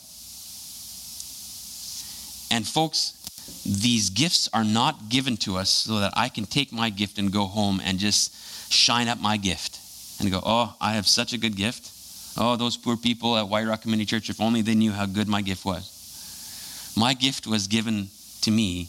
And 2.55 2.66
folks, 2.66 3.24
these 3.64 4.11
gifts 4.11 4.48
are 4.52 4.64
not 4.64 5.09
given 5.09 5.37
to 5.38 5.57
us 5.57 5.70
so 5.70 6.00
that 6.00 6.12
I 6.16 6.28
can 6.28 6.44
take 6.44 6.72
my 6.72 6.90
gift 6.90 7.18
and 7.18 7.33
go 7.33 7.46
home 7.46 7.80
and 7.85 7.98
just 7.98 8.72
shine 8.72 9.09
up 9.09 9.20
my 9.20 9.37
gift 9.37 9.78
and 10.20 10.30
go, 10.30 10.40
oh, 10.44 10.74
I 10.80 10.92
have 10.92 11.07
such 11.07 11.33
a 11.33 11.38
good 11.38 11.57
gift. 11.57 11.90
Oh, 12.37 12.57
those 12.57 12.76
poor 12.76 12.96
people 12.96 13.37
at 13.37 13.48
White 13.48 13.66
Rock 13.66 13.83
Community 13.83 14.07
Church, 14.07 14.28
if 14.28 14.40
only 14.40 14.62
they 14.62 14.74
knew 14.74 14.92
how 14.92 15.07
good 15.07 15.28
my 15.28 15.40
gift 15.40 15.64
was. 15.64 16.94
My 16.96 17.14
gift 17.14 17.46
was 17.46 17.66
given 17.66 18.09
to 18.42 18.50
me 18.50 18.88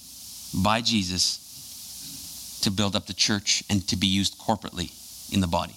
by 0.63 0.81
Jesus 0.81 1.41
to 2.63 2.71
build 2.71 2.95
up 2.95 3.05
the 3.05 3.13
church 3.13 3.63
and 3.69 3.87
to 3.87 3.95
be 3.95 4.07
used 4.07 4.37
corporately 4.37 4.91
in 5.33 5.41
the 5.41 5.47
body. 5.47 5.75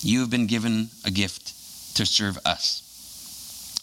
You 0.00 0.20
have 0.20 0.30
been 0.30 0.46
given 0.46 0.90
a 1.04 1.10
gift 1.10 1.48
to 1.96 2.06
serve 2.06 2.38
us. 2.44 2.87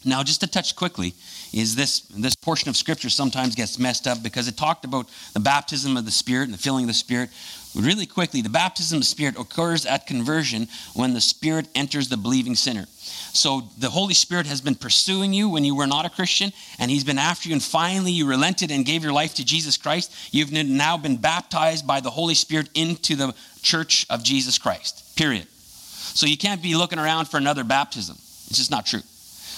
Now, 0.05 0.21
just 0.21 0.41
to 0.41 0.47
touch 0.47 0.75
quickly, 0.75 1.15
is 1.51 1.75
this 1.75 2.01
this 2.01 2.35
portion 2.35 2.69
of 2.69 2.77
scripture 2.77 3.09
sometimes 3.09 3.55
gets 3.55 3.79
messed 3.79 4.05
up 4.05 4.21
because 4.21 4.47
it 4.47 4.55
talked 4.55 4.85
about 4.85 5.09
the 5.33 5.39
baptism 5.39 5.97
of 5.97 6.05
the 6.05 6.11
Spirit 6.11 6.43
and 6.43 6.53
the 6.53 6.59
filling 6.59 6.83
of 6.83 6.89
the 6.89 6.93
Spirit. 6.93 7.31
Really 7.73 8.05
quickly, 8.05 8.41
the 8.41 8.49
baptism 8.49 8.97
of 8.97 9.01
the 9.01 9.07
Spirit 9.07 9.37
occurs 9.37 9.85
at 9.85 10.05
conversion 10.05 10.67
when 10.93 11.13
the 11.13 11.21
Spirit 11.21 11.67
enters 11.75 12.07
the 12.07 12.17
believing 12.17 12.55
sinner. 12.55 12.85
So 13.33 13.63
the 13.79 13.89
Holy 13.89 14.13
Spirit 14.13 14.45
has 14.45 14.61
been 14.61 14.75
pursuing 14.75 15.33
you 15.33 15.49
when 15.49 15.65
you 15.65 15.75
were 15.75 15.87
not 15.87 16.05
a 16.05 16.09
Christian, 16.09 16.53
and 16.77 16.91
He's 16.91 17.03
been 17.03 17.17
after 17.17 17.49
you, 17.49 17.53
and 17.53 17.63
finally 17.63 18.11
you 18.11 18.27
relented 18.27 18.71
and 18.71 18.85
gave 18.85 19.03
your 19.03 19.11
life 19.11 19.33
to 19.35 19.45
Jesus 19.45 19.75
Christ. 19.75 20.13
You've 20.31 20.51
now 20.51 20.97
been 20.97 21.17
baptized 21.17 21.87
by 21.87 21.99
the 21.99 22.11
Holy 22.11 22.35
Spirit 22.35 22.69
into 22.75 23.15
the 23.15 23.33
church 23.61 24.05
of 24.09 24.23
Jesus 24.23 24.57
Christ. 24.57 25.15
Period. 25.17 25.47
So 25.49 26.27
you 26.27 26.37
can't 26.37 26.61
be 26.61 26.75
looking 26.75 26.99
around 26.99 27.25
for 27.25 27.37
another 27.37 27.63
baptism. 27.63 28.15
It's 28.47 28.57
just 28.57 28.71
not 28.71 28.85
true. 28.85 29.01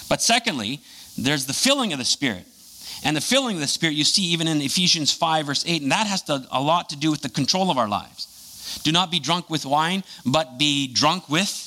But 0.08 0.22
secondly, 0.22 0.80
there's 1.16 1.46
the 1.46 1.52
filling 1.52 1.92
of 1.92 1.98
the 1.98 2.04
Spirit. 2.04 2.46
And 3.04 3.16
the 3.16 3.20
filling 3.20 3.56
of 3.56 3.60
the 3.60 3.68
Spirit 3.68 3.94
you 3.94 4.04
see 4.04 4.22
even 4.24 4.48
in 4.48 4.60
Ephesians 4.60 5.12
5, 5.12 5.46
verse 5.46 5.64
8, 5.66 5.82
and 5.82 5.92
that 5.92 6.06
has 6.06 6.22
to, 6.22 6.46
a 6.50 6.60
lot 6.60 6.88
to 6.90 6.96
do 6.96 7.10
with 7.10 7.22
the 7.22 7.28
control 7.28 7.70
of 7.70 7.78
our 7.78 7.88
lives. 7.88 8.80
Do 8.82 8.92
not 8.92 9.10
be 9.10 9.20
drunk 9.20 9.48
with 9.50 9.64
wine, 9.64 10.04
but 10.26 10.58
be 10.58 10.92
drunk 10.92 11.28
with. 11.28 11.64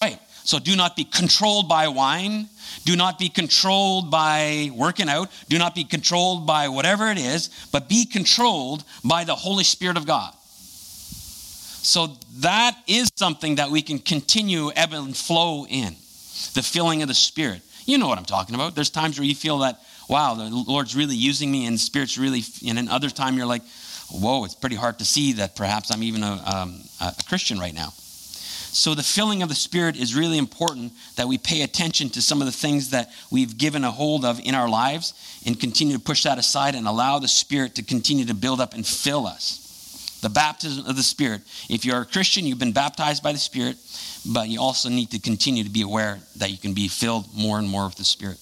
Right. 0.00 0.18
So 0.44 0.58
do 0.58 0.74
not 0.74 0.96
be 0.96 1.04
controlled 1.04 1.68
by 1.68 1.88
wine. 1.88 2.48
Do 2.84 2.96
not 2.96 3.18
be 3.18 3.28
controlled 3.28 4.10
by 4.10 4.70
working 4.74 5.08
out. 5.08 5.30
Do 5.48 5.58
not 5.58 5.74
be 5.74 5.84
controlled 5.84 6.46
by 6.46 6.68
whatever 6.68 7.10
it 7.10 7.18
is, 7.18 7.48
but 7.70 7.88
be 7.88 8.06
controlled 8.06 8.84
by 9.04 9.24
the 9.24 9.36
Holy 9.36 9.64
Spirit 9.64 9.96
of 9.96 10.06
God. 10.06 10.34
So 11.84 12.18
that 12.38 12.76
is 12.86 13.10
something 13.16 13.56
that 13.56 13.70
we 13.70 13.82
can 13.82 13.98
continue 13.98 14.70
ebb 14.74 14.92
and 14.92 15.16
flow 15.16 15.66
in 15.66 15.96
the 16.54 16.62
filling 16.62 17.02
of 17.02 17.08
the 17.08 17.14
Spirit. 17.14 17.62
You 17.84 17.98
know 17.98 18.08
what 18.08 18.18
I'm 18.18 18.24
talking 18.24 18.54
about. 18.54 18.74
There's 18.74 18.90
times 18.90 19.18
where 19.18 19.26
you 19.26 19.34
feel 19.34 19.58
that, 19.58 19.80
wow, 20.08 20.34
the 20.34 20.48
Lord's 20.50 20.94
really 20.94 21.16
using 21.16 21.50
me 21.50 21.66
and 21.66 21.78
Spirit's 21.78 22.16
really, 22.16 22.42
and 22.66 22.78
then 22.78 22.88
other 22.88 23.10
time 23.10 23.36
you're 23.36 23.46
like, 23.46 23.62
whoa, 24.10 24.44
it's 24.44 24.54
pretty 24.54 24.76
hard 24.76 24.98
to 24.98 25.04
see 25.04 25.34
that 25.34 25.56
perhaps 25.56 25.90
I'm 25.90 26.02
even 26.02 26.22
a, 26.22 26.42
um, 26.46 26.80
a 27.00 27.14
Christian 27.28 27.58
right 27.58 27.74
now. 27.74 27.92
So 28.74 28.94
the 28.94 29.02
filling 29.02 29.42
of 29.42 29.50
the 29.50 29.54
Spirit 29.54 29.96
is 29.96 30.14
really 30.14 30.38
important 30.38 30.92
that 31.16 31.28
we 31.28 31.36
pay 31.36 31.60
attention 31.60 32.08
to 32.10 32.22
some 32.22 32.40
of 32.40 32.46
the 32.46 32.52
things 32.52 32.90
that 32.90 33.10
we've 33.30 33.58
given 33.58 33.84
a 33.84 33.90
hold 33.90 34.24
of 34.24 34.40
in 34.40 34.54
our 34.54 34.68
lives 34.68 35.12
and 35.44 35.60
continue 35.60 35.96
to 35.96 36.02
push 36.02 36.22
that 36.22 36.38
aside 36.38 36.74
and 36.74 36.86
allow 36.86 37.18
the 37.18 37.28
Spirit 37.28 37.74
to 37.74 37.82
continue 37.82 38.24
to 38.24 38.34
build 38.34 38.62
up 38.62 38.72
and 38.72 38.86
fill 38.86 39.26
us. 39.26 40.18
The 40.22 40.30
baptism 40.30 40.86
of 40.86 40.96
the 40.96 41.02
Spirit. 41.02 41.42
If 41.68 41.84
you're 41.84 42.00
a 42.00 42.06
Christian, 42.06 42.46
you've 42.46 42.58
been 42.58 42.72
baptized 42.72 43.22
by 43.22 43.32
the 43.32 43.38
Spirit 43.38 43.76
but 44.24 44.48
you 44.48 44.60
also 44.60 44.88
need 44.88 45.10
to 45.10 45.18
continue 45.18 45.64
to 45.64 45.70
be 45.70 45.82
aware 45.82 46.20
that 46.36 46.50
you 46.50 46.58
can 46.58 46.74
be 46.74 46.88
filled 46.88 47.26
more 47.34 47.58
and 47.58 47.68
more 47.68 47.86
with 47.86 47.96
the 47.96 48.04
Spirit. 48.04 48.38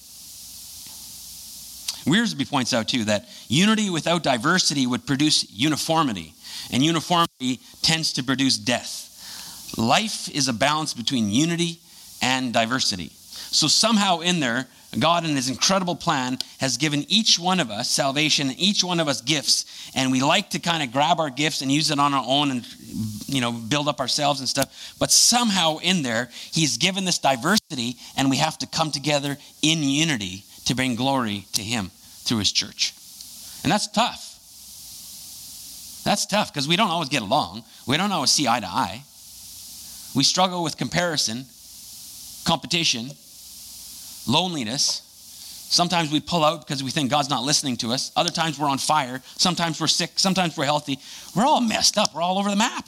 Wiersbe 2.06 2.48
points 2.48 2.72
out 2.72 2.88
too 2.88 3.04
that 3.04 3.28
unity 3.48 3.90
without 3.90 4.22
diversity 4.22 4.86
would 4.86 5.06
produce 5.06 5.50
uniformity, 5.52 6.34
and 6.72 6.82
uniformity 6.82 7.60
tends 7.82 8.12
to 8.14 8.22
produce 8.22 8.56
death. 8.56 9.06
Life 9.76 10.28
is 10.28 10.48
a 10.48 10.52
balance 10.52 10.94
between 10.94 11.30
unity 11.30 11.78
and 12.22 12.52
diversity. 12.52 13.10
So 13.52 13.68
somehow 13.68 14.20
in 14.20 14.40
there, 14.40 14.66
God, 14.98 15.24
in 15.24 15.36
His 15.36 15.48
incredible 15.48 15.94
plan, 15.94 16.38
has 16.58 16.76
given 16.76 17.04
each 17.08 17.38
one 17.38 17.60
of 17.60 17.70
us 17.70 17.88
salvation, 17.88 18.48
and 18.48 18.58
each 18.58 18.82
one 18.82 18.98
of 18.98 19.06
us 19.06 19.20
gifts, 19.20 19.92
and 19.94 20.10
we 20.10 20.20
like 20.20 20.50
to 20.50 20.58
kind 20.58 20.82
of 20.82 20.92
grab 20.92 21.20
our 21.20 21.30
gifts 21.30 21.62
and 21.62 21.70
use 21.70 21.92
it 21.92 22.00
on 22.00 22.12
our 22.12 22.24
own 22.26 22.50
and 22.50 22.66
you 23.28 23.40
know 23.40 23.52
build 23.52 23.86
up 23.86 24.00
ourselves 24.00 24.40
and 24.40 24.48
stuff. 24.48 24.94
But 24.98 25.12
somehow 25.12 25.78
in 25.78 26.02
there, 26.02 26.28
He's 26.50 26.76
given 26.76 27.04
this 27.04 27.18
diversity, 27.18 27.96
and 28.16 28.30
we 28.30 28.38
have 28.38 28.58
to 28.58 28.66
come 28.66 28.90
together 28.90 29.36
in 29.62 29.84
unity 29.84 30.44
to 30.64 30.74
bring 30.74 30.96
glory 30.96 31.46
to 31.52 31.62
Him 31.62 31.92
through 32.24 32.38
His 32.38 32.50
church, 32.50 32.92
and 33.62 33.70
that's 33.70 33.86
tough. 33.86 34.26
That's 36.02 36.26
tough 36.26 36.52
because 36.52 36.66
we 36.66 36.74
don't 36.74 36.90
always 36.90 37.10
get 37.10 37.22
along. 37.22 37.62
We 37.86 37.96
don't 37.96 38.10
always 38.10 38.30
see 38.30 38.48
eye 38.48 38.58
to 38.58 38.66
eye. 38.66 39.04
We 40.16 40.24
struggle 40.24 40.64
with 40.64 40.76
comparison, 40.76 41.44
competition 42.44 43.10
loneliness. 44.26 45.06
Sometimes 45.70 46.10
we 46.10 46.20
pull 46.20 46.44
out 46.44 46.66
because 46.66 46.82
we 46.82 46.90
think 46.90 47.10
God's 47.10 47.30
not 47.30 47.44
listening 47.44 47.76
to 47.78 47.92
us. 47.92 48.10
Other 48.16 48.30
times 48.30 48.58
we're 48.58 48.68
on 48.68 48.78
fire. 48.78 49.22
Sometimes 49.36 49.80
we're 49.80 49.86
sick. 49.86 50.12
Sometimes 50.16 50.56
we're 50.56 50.64
healthy. 50.64 50.98
We're 51.36 51.46
all 51.46 51.60
messed 51.60 51.96
up. 51.96 52.14
We're 52.14 52.22
all 52.22 52.38
over 52.38 52.50
the 52.50 52.56
map. 52.56 52.86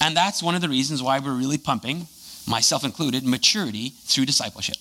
And 0.00 0.16
that's 0.16 0.42
one 0.42 0.54
of 0.54 0.60
the 0.60 0.68
reasons 0.68 1.02
why 1.02 1.18
we're 1.18 1.34
really 1.34 1.58
pumping, 1.58 2.06
myself 2.46 2.84
included, 2.84 3.24
maturity 3.24 3.90
through 3.90 4.26
discipleship. 4.26 4.76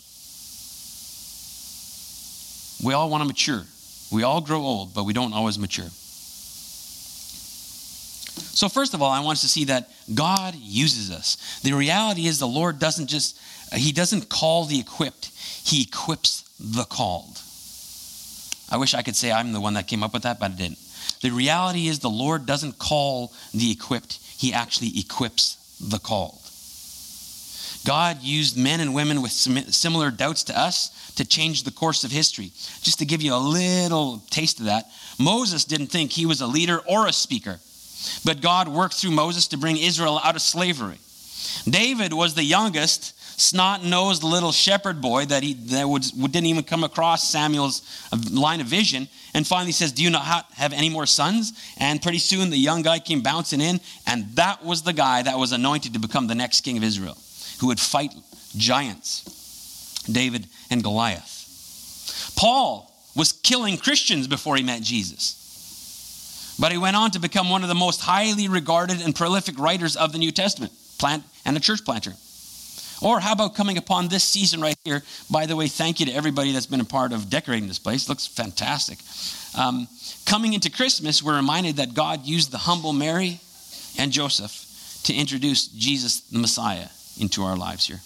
We 2.86 2.93
all 2.93 3.10
want 3.10 3.21
to 3.21 3.28
mature. 3.28 3.63
We 4.12 4.23
all 4.23 4.41
grow 4.41 4.62
old, 4.62 4.93
but 4.93 5.04
we 5.04 5.13
don't 5.13 5.34
always 5.34 5.58
mature. 5.58 5.89
So, 8.58 8.69
first 8.69 8.93
of 8.93 9.02
all, 9.02 9.12
I 9.12 9.19
want 9.19 9.38
us 9.38 9.41
to 9.41 9.47
see 9.47 9.65
that 9.65 9.89
God 10.13 10.56
uses 10.56 11.12
us. 11.12 11.60
The 11.62 11.73
reality 11.73 12.28
is, 12.28 12.39
the 12.39 12.47
Lord 12.47 12.80
doesn't 12.80 13.08
just, 13.08 13.38
He 13.74 13.92
doesn't 13.92 14.30
call 14.30 14.66
the 14.66 14.80
equipped, 14.80 15.32
He 15.64 15.84
equips 15.84 16.44
the 16.60 16.84
called. 16.84 17.42
I 18.70 18.78
wish 18.78 18.94
I 18.94 19.02
could 19.02 19.16
say 19.16 19.32
I'm 19.32 19.54
the 19.54 19.62
one 19.62 19.76
that 19.76 19.88
came 19.88 20.04
up 20.04 20.14
with 20.14 20.24
that, 20.24 20.40
but 20.40 20.52
I 20.52 20.56
didn't. 20.56 20.80
The 21.22 21.32
reality 21.32 21.88
is, 21.88 22.00
the 22.00 22.10
Lord 22.10 22.46
doesn't 22.46 22.80
call 22.80 23.34
the 23.54 23.72
equipped, 23.72 24.20
He 24.38 24.54
actually 24.54 25.00
equips 25.00 25.58
the 25.80 26.00
called. 26.00 26.42
God 27.86 28.22
used 28.22 28.58
men 28.58 28.82
and 28.82 28.94
women 28.94 29.22
with 29.22 29.32
similar 29.32 30.12
doubts 30.12 30.44
to 30.46 30.60
us 30.60 31.14
to 31.16 31.24
change 31.24 31.64
the 31.64 31.72
course 31.72 32.04
of 32.04 32.12
history. 32.12 32.52
Just 32.82 33.00
to 33.00 33.06
give 33.06 33.22
you 33.22 33.34
a 33.34 33.38
little 33.38 34.22
taste 34.30 34.60
of 34.60 34.66
that, 34.66 34.90
Moses 35.18 35.64
didn't 35.64 35.88
think 35.88 36.12
he 36.12 36.26
was 36.26 36.42
a 36.42 36.48
leader 36.48 36.80
or 36.80 37.08
a 37.08 37.14
speaker, 37.14 37.60
but 38.26 38.42
God 38.42 38.68
worked 38.68 38.96
through 38.96 39.12
Moses 39.12 39.48
to 39.48 39.58
bring 39.58 39.78
Israel 39.78 40.20
out 40.22 40.36
of 40.36 40.42
slavery. 40.42 41.00
David 41.64 42.14
was 42.14 42.34
the 42.34 42.44
youngest, 42.44 43.14
snot 43.38 43.84
nosed 43.84 44.23
little 44.23 44.52
shepherd 44.52 45.00
boy 45.00 45.26
that, 45.26 45.43
he, 45.43 45.54
that 45.54 45.88
would, 45.88 46.02
didn't 46.02 46.47
even 46.47 46.63
come 46.63 46.84
across 46.84 47.30
Samuel's 47.30 47.84
uh, 48.12 48.17
line 48.32 48.60
of 48.60 48.67
vision. 48.67 49.08
And 49.34 49.45
finally 49.45 49.71
says, 49.71 49.91
Do 49.91 50.04
you 50.04 50.10
not 50.10 50.45
have 50.56 50.73
any 50.73 50.89
more 50.89 51.06
sons? 51.06 51.54
And 51.78 52.02
pretty 52.02 52.17
soon 52.17 52.50
the 52.50 52.58
young 52.58 52.82
guy 52.82 53.00
came 53.00 53.21
bouncing 53.21 53.62
in, 53.62 53.80
and 54.06 54.26
that 54.36 54.65
was 54.65 54.82
the 54.82 54.93
guy 54.93 55.21
that 55.21 55.38
was 55.38 55.52
anointed 55.52 55.93
to 55.93 56.00
become 56.00 56.28
the 56.28 56.36
next 56.36 56.62
king 56.62 56.78
of 56.78 56.84
Israel, 56.84 57.17
who 57.60 57.67
would 57.67 57.80
fight 57.80 58.13
giants, 58.58 60.04
David 60.12 60.47
and 60.71 60.84
Goliath. 60.84 62.34
Paul 62.36 62.91
was 63.15 63.32
killing 63.32 63.78
Christians 63.78 64.28
before 64.28 64.56
he 64.58 64.63
met 64.63 64.82
Jesus. 64.82 66.56
But 66.60 66.71
he 66.71 66.78
went 66.80 66.95
on 66.95 67.12
to 67.12 67.19
become 67.19 67.52
one 67.52 67.62
of 67.62 67.69
the 67.69 67.76
most 67.76 68.02
highly 68.02 68.47
regarded 68.47 69.02
and 69.02 69.15
prolific 69.15 69.60
writers 69.60 69.95
of 69.95 70.12
the 70.12 70.17
New 70.17 70.32
Testament, 70.32 70.73
plant 70.97 71.23
and 71.45 71.56
a 71.56 71.60
church 71.60 71.86
planter. 71.86 72.13
Or 73.02 73.20
how 73.20 73.34
about 73.34 73.56
coming 73.56 73.78
upon 73.78 74.08
this 74.08 74.24
season 74.24 74.62
right 74.62 74.76
here? 74.84 75.04
By 75.30 75.46
the 75.46 75.56
way, 75.56 75.68
thank 75.68 76.00
you 76.00 76.08
to 76.08 76.12
everybody 76.14 76.52
that's 76.52 76.66
been 76.66 76.82
a 76.82 76.86
part 76.86 77.12
of 77.12 77.30
decorating 77.30 77.68
this 77.68 77.80
place. 77.80 78.06
It 78.06 78.10
looks 78.10 78.26
fantastic. 78.26 79.00
Um, 79.58 79.88
coming 80.26 80.54
into 80.54 80.72
Christmas, 80.72 81.22
we're 81.22 81.36
reminded 81.36 81.78
that 81.78 81.94
God 81.94 82.26
used 82.26 82.52
the 82.52 82.58
humble 82.58 82.94
Mary 82.94 83.40
and 83.98 84.12
Joseph 84.12 84.64
to 85.04 85.14
introduce 85.14 85.68
Jesus 85.68 86.22
the 86.22 86.40
Messiah 86.40 86.88
into 87.20 87.44
our 87.44 87.56
lives 87.56 87.88
here. 87.88 88.00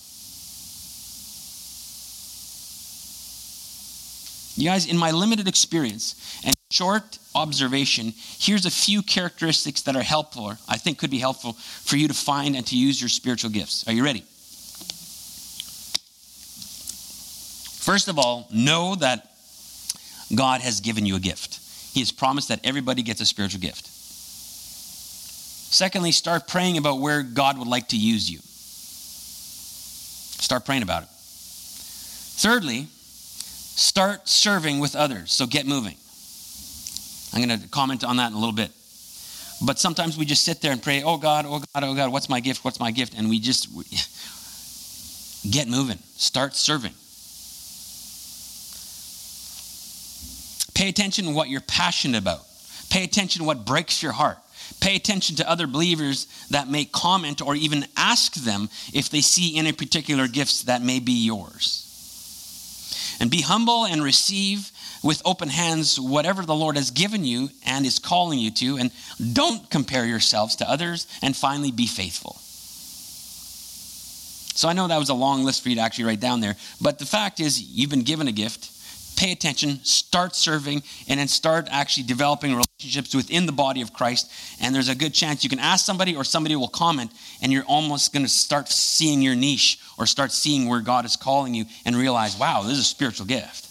You 4.56 4.69
guys, 4.69 4.86
in 4.86 4.97
my 4.97 5.12
limited 5.12 5.47
experience 5.47 6.15
and 6.43 6.54
short 6.71 7.17
observation, 7.34 8.13
here's 8.38 8.65
a 8.65 8.71
few 8.71 9.01
characteristics 9.01 9.82
that 9.84 9.95
are 9.95 10.04
helpful, 10.04 10.54
I 10.67 10.77
think 10.77 10.99
could 10.99 11.10
be 11.10 11.19
helpful 11.19 11.54
for 11.54 11.95
you 11.95 12.08
to 12.10 12.13
find 12.13 12.56
and 12.56 12.67
to 12.67 12.77
use 12.77 13.01
your 13.01 13.10
spiritual 13.10 13.49
gifts. 13.49 13.88
Are 13.88 13.93
you 13.93 14.04
ready? 14.04 14.25
First 17.81 18.07
of 18.09 18.19
all, 18.19 18.47
know 18.53 18.93
that 18.93 19.27
God 20.35 20.61
has 20.61 20.81
given 20.81 21.03
you 21.03 21.15
a 21.15 21.19
gift. 21.19 21.59
He 21.93 21.99
has 21.99 22.11
promised 22.11 22.49
that 22.49 22.59
everybody 22.63 23.01
gets 23.01 23.21
a 23.21 23.25
spiritual 23.25 23.59
gift. 23.59 23.87
Secondly, 25.73 26.11
start 26.11 26.47
praying 26.47 26.77
about 26.77 26.99
where 26.99 27.23
God 27.23 27.57
would 27.57 27.67
like 27.67 27.87
to 27.87 27.97
use 27.97 28.29
you. 28.29 28.37
Start 30.43 30.63
praying 30.63 30.83
about 30.83 31.03
it. 31.03 31.09
Thirdly, 31.09 32.85
start 32.91 34.29
serving 34.29 34.77
with 34.79 34.95
others. 34.95 35.31
So 35.31 35.47
get 35.47 35.65
moving. 35.65 35.95
I'm 37.33 37.43
going 37.43 37.59
to 37.59 37.67
comment 37.69 38.03
on 38.03 38.17
that 38.17 38.27
in 38.27 38.33
a 38.33 38.39
little 38.39 38.53
bit. 38.53 38.69
But 39.65 39.79
sometimes 39.79 40.19
we 40.19 40.25
just 40.25 40.43
sit 40.43 40.61
there 40.61 40.71
and 40.71 40.83
pray, 40.83 41.01
oh 41.01 41.17
God, 41.17 41.45
oh 41.47 41.63
God, 41.73 41.83
oh 41.83 41.95
God, 41.95 42.11
what's 42.11 42.29
my 42.29 42.41
gift? 42.41 42.63
What's 42.63 42.79
my 42.79 42.91
gift? 42.91 43.15
And 43.17 43.27
we 43.27 43.39
just 43.39 43.73
we, 43.73 43.85
get 45.51 45.67
moving. 45.67 45.97
Start 46.15 46.55
serving. 46.55 46.93
Pay 50.81 50.89
attention 50.89 51.25
to 51.25 51.31
what 51.31 51.47
you're 51.47 51.61
passionate 51.61 52.17
about. 52.17 52.41
Pay 52.89 53.03
attention 53.03 53.41
to 53.41 53.45
what 53.45 53.67
breaks 53.67 54.01
your 54.01 54.13
heart. 54.13 54.39
Pay 54.79 54.95
attention 54.95 55.35
to 55.35 55.47
other 55.47 55.67
believers 55.67 56.25
that 56.49 56.71
may 56.71 56.85
comment 56.85 57.39
or 57.39 57.53
even 57.53 57.85
ask 57.95 58.33
them 58.33 58.67
if 58.91 59.07
they 59.07 59.21
see 59.21 59.59
any 59.59 59.73
particular 59.73 60.27
gifts 60.27 60.63
that 60.63 60.81
may 60.81 60.99
be 60.99 61.23
yours. 61.23 63.15
And 63.19 63.29
be 63.29 63.41
humble 63.41 63.85
and 63.85 64.03
receive 64.03 64.71
with 65.03 65.21
open 65.23 65.49
hands 65.49 65.99
whatever 65.99 66.43
the 66.47 66.55
Lord 66.55 66.77
has 66.77 66.89
given 66.89 67.25
you 67.25 67.51
and 67.63 67.85
is 67.85 67.99
calling 67.99 68.39
you 68.39 68.49
to. 68.49 68.79
And 68.79 68.89
don't 69.33 69.69
compare 69.69 70.07
yourselves 70.07 70.55
to 70.55 70.67
others. 70.67 71.05
And 71.21 71.35
finally, 71.35 71.69
be 71.69 71.85
faithful. 71.85 72.37
So 74.57 74.67
I 74.67 74.73
know 74.73 74.87
that 74.87 74.97
was 74.97 75.09
a 75.09 75.13
long 75.13 75.43
list 75.43 75.61
for 75.61 75.69
you 75.69 75.75
to 75.75 75.81
actually 75.81 76.05
write 76.05 76.21
down 76.21 76.39
there. 76.39 76.55
But 76.81 76.97
the 76.97 77.05
fact 77.05 77.39
is, 77.39 77.61
you've 77.61 77.91
been 77.91 78.01
given 78.01 78.27
a 78.27 78.31
gift. 78.31 78.70
Pay 79.21 79.34
attention, 79.34 79.79
start 79.84 80.36
serving, 80.36 80.81
and 81.07 81.19
then 81.19 81.27
start 81.27 81.67
actually 81.69 82.05
developing 82.05 82.55
relationships 82.55 83.13
within 83.13 83.45
the 83.45 83.51
body 83.51 83.81
of 83.81 83.93
Christ. 83.93 84.31
And 84.60 84.73
there's 84.73 84.89
a 84.89 84.95
good 84.95 85.13
chance 85.13 85.43
you 85.43 85.49
can 85.49 85.60
ask 85.60 85.86
somebody 85.86 86.15
or 86.15 86.23
somebody 86.23 86.55
will 86.55 86.67
comment, 86.67 87.12
and 87.39 87.51
you're 87.51 87.63
almost 87.65 88.13
going 88.13 88.25
to 88.25 88.31
start 88.31 88.67
seeing 88.67 89.21
your 89.21 89.36
niche 89.36 89.77
or 89.99 90.07
start 90.07 90.31
seeing 90.31 90.67
where 90.67 90.81
God 90.81 91.05
is 91.05 91.17
calling 91.17 91.53
you 91.53 91.65
and 91.86 91.95
realize, 91.95 92.36
wow, 92.36 92.63
this 92.63 92.71
is 92.71 92.79
a 92.79 92.84
spiritual 92.84 93.27
gift. 93.27 93.67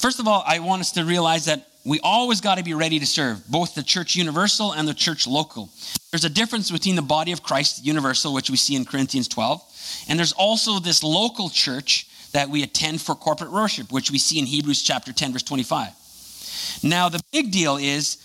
First 0.00 0.18
of 0.18 0.26
all, 0.26 0.42
I 0.46 0.60
want 0.60 0.80
us 0.80 0.92
to 0.92 1.04
realize 1.04 1.44
that 1.44 1.68
we 1.84 2.00
always 2.02 2.40
got 2.40 2.56
to 2.56 2.64
be 2.64 2.72
ready 2.72 2.98
to 2.98 3.06
serve, 3.06 3.46
both 3.46 3.74
the 3.74 3.82
church 3.82 4.16
universal 4.16 4.72
and 4.72 4.88
the 4.88 4.94
church 4.94 5.26
local. 5.26 5.68
There's 6.10 6.24
a 6.24 6.30
difference 6.30 6.70
between 6.70 6.96
the 6.96 7.02
body 7.02 7.32
of 7.32 7.42
Christ 7.42 7.84
universal, 7.84 8.32
which 8.32 8.48
we 8.48 8.56
see 8.56 8.74
in 8.74 8.86
Corinthians 8.86 9.28
12, 9.28 9.62
and 10.08 10.18
there's 10.18 10.32
also 10.32 10.78
this 10.78 11.02
local 11.02 11.50
church 11.50 12.06
that 12.32 12.48
we 12.48 12.62
attend 12.62 13.00
for 13.00 13.14
corporate 13.14 13.52
worship, 13.52 13.92
which 13.92 14.10
we 14.10 14.18
see 14.18 14.38
in 14.38 14.46
Hebrews 14.46 14.82
chapter 14.82 15.12
10, 15.12 15.32
verse 15.32 15.42
25. 15.42 16.82
Now, 16.82 17.08
the 17.08 17.20
big 17.32 17.50
deal 17.50 17.76
is 17.76 18.18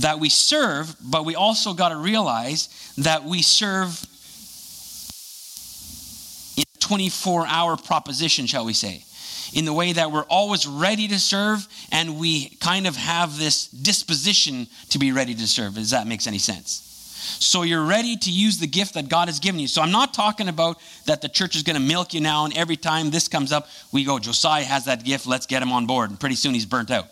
that 0.00 0.20
we 0.20 0.28
serve, 0.28 0.94
but 1.00 1.24
we 1.24 1.34
also 1.34 1.74
got 1.74 1.90
to 1.90 1.96
realize 1.96 2.68
that 2.98 3.24
we 3.24 3.42
serve 3.42 4.04
in 6.56 6.62
a 6.62 6.78
24 6.78 7.46
hour 7.46 7.76
proposition, 7.76 8.46
shall 8.46 8.64
we 8.64 8.72
say 8.72 9.04
in 9.52 9.64
the 9.64 9.72
way 9.72 9.92
that 9.92 10.12
we're 10.12 10.24
always 10.24 10.66
ready 10.66 11.08
to 11.08 11.18
serve 11.18 11.66
and 11.90 12.18
we 12.18 12.50
kind 12.56 12.86
of 12.86 12.96
have 12.96 13.38
this 13.38 13.68
disposition 13.68 14.66
to 14.90 14.98
be 14.98 15.12
ready 15.12 15.34
to 15.34 15.46
serve. 15.46 15.74
Does 15.74 15.90
that 15.90 16.06
make 16.06 16.26
any 16.26 16.38
sense? 16.38 16.87
So 17.18 17.62
you're 17.62 17.84
ready 17.84 18.16
to 18.16 18.30
use 18.30 18.58
the 18.58 18.66
gift 18.66 18.94
that 18.94 19.08
God 19.08 19.28
has 19.28 19.38
given 19.38 19.60
you. 19.60 19.68
So 19.68 19.82
I'm 19.82 19.90
not 19.90 20.14
talking 20.14 20.48
about 20.48 20.78
that 21.06 21.20
the 21.20 21.28
church 21.28 21.56
is 21.56 21.62
going 21.62 21.76
to 21.76 21.82
milk 21.82 22.14
you 22.14 22.20
now 22.20 22.44
and 22.44 22.56
every 22.56 22.76
time 22.76 23.10
this 23.10 23.28
comes 23.28 23.52
up, 23.52 23.68
we 23.92 24.04
go, 24.04 24.18
Josiah 24.18 24.64
has 24.64 24.84
that 24.86 25.04
gift, 25.04 25.26
let's 25.26 25.46
get 25.46 25.62
him 25.62 25.72
on 25.72 25.86
board. 25.86 26.10
And 26.10 26.18
pretty 26.18 26.36
soon 26.36 26.54
he's 26.54 26.66
burnt 26.66 26.90
out. 26.90 27.06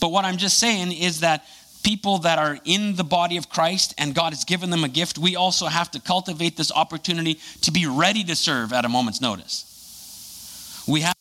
But 0.00 0.10
what 0.10 0.24
I'm 0.24 0.36
just 0.36 0.58
saying 0.58 0.92
is 0.92 1.20
that 1.20 1.44
people 1.82 2.18
that 2.18 2.38
are 2.38 2.58
in 2.64 2.96
the 2.96 3.04
body 3.04 3.36
of 3.36 3.48
Christ 3.48 3.94
and 3.98 4.14
God 4.14 4.32
has 4.32 4.44
given 4.44 4.70
them 4.70 4.84
a 4.84 4.88
gift, 4.88 5.18
we 5.18 5.36
also 5.36 5.66
have 5.66 5.90
to 5.92 6.00
cultivate 6.00 6.56
this 6.56 6.72
opportunity 6.72 7.38
to 7.62 7.70
be 7.70 7.86
ready 7.86 8.24
to 8.24 8.36
serve 8.36 8.72
at 8.72 8.84
a 8.84 8.88
moment's 8.88 9.20
notice. 9.20 10.84
We 10.86 11.02
have 11.02 11.16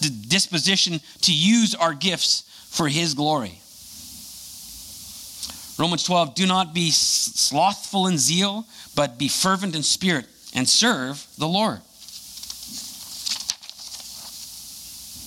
the 0.00 0.10
disposition 0.28 1.00
to 1.22 1.32
use 1.32 1.74
our 1.74 1.94
gifts 1.94 2.44
for 2.70 2.88
His 2.88 3.14
glory. 3.14 3.60
Romans 5.78 6.04
12, 6.04 6.34
do 6.34 6.46
not 6.46 6.72
be 6.72 6.90
slothful 6.90 8.06
in 8.06 8.16
zeal, 8.16 8.64
but 8.94 9.18
be 9.18 9.28
fervent 9.28 9.74
in 9.74 9.82
spirit 9.82 10.26
and 10.54 10.68
serve 10.68 11.26
the 11.36 11.48
Lord. 11.48 11.80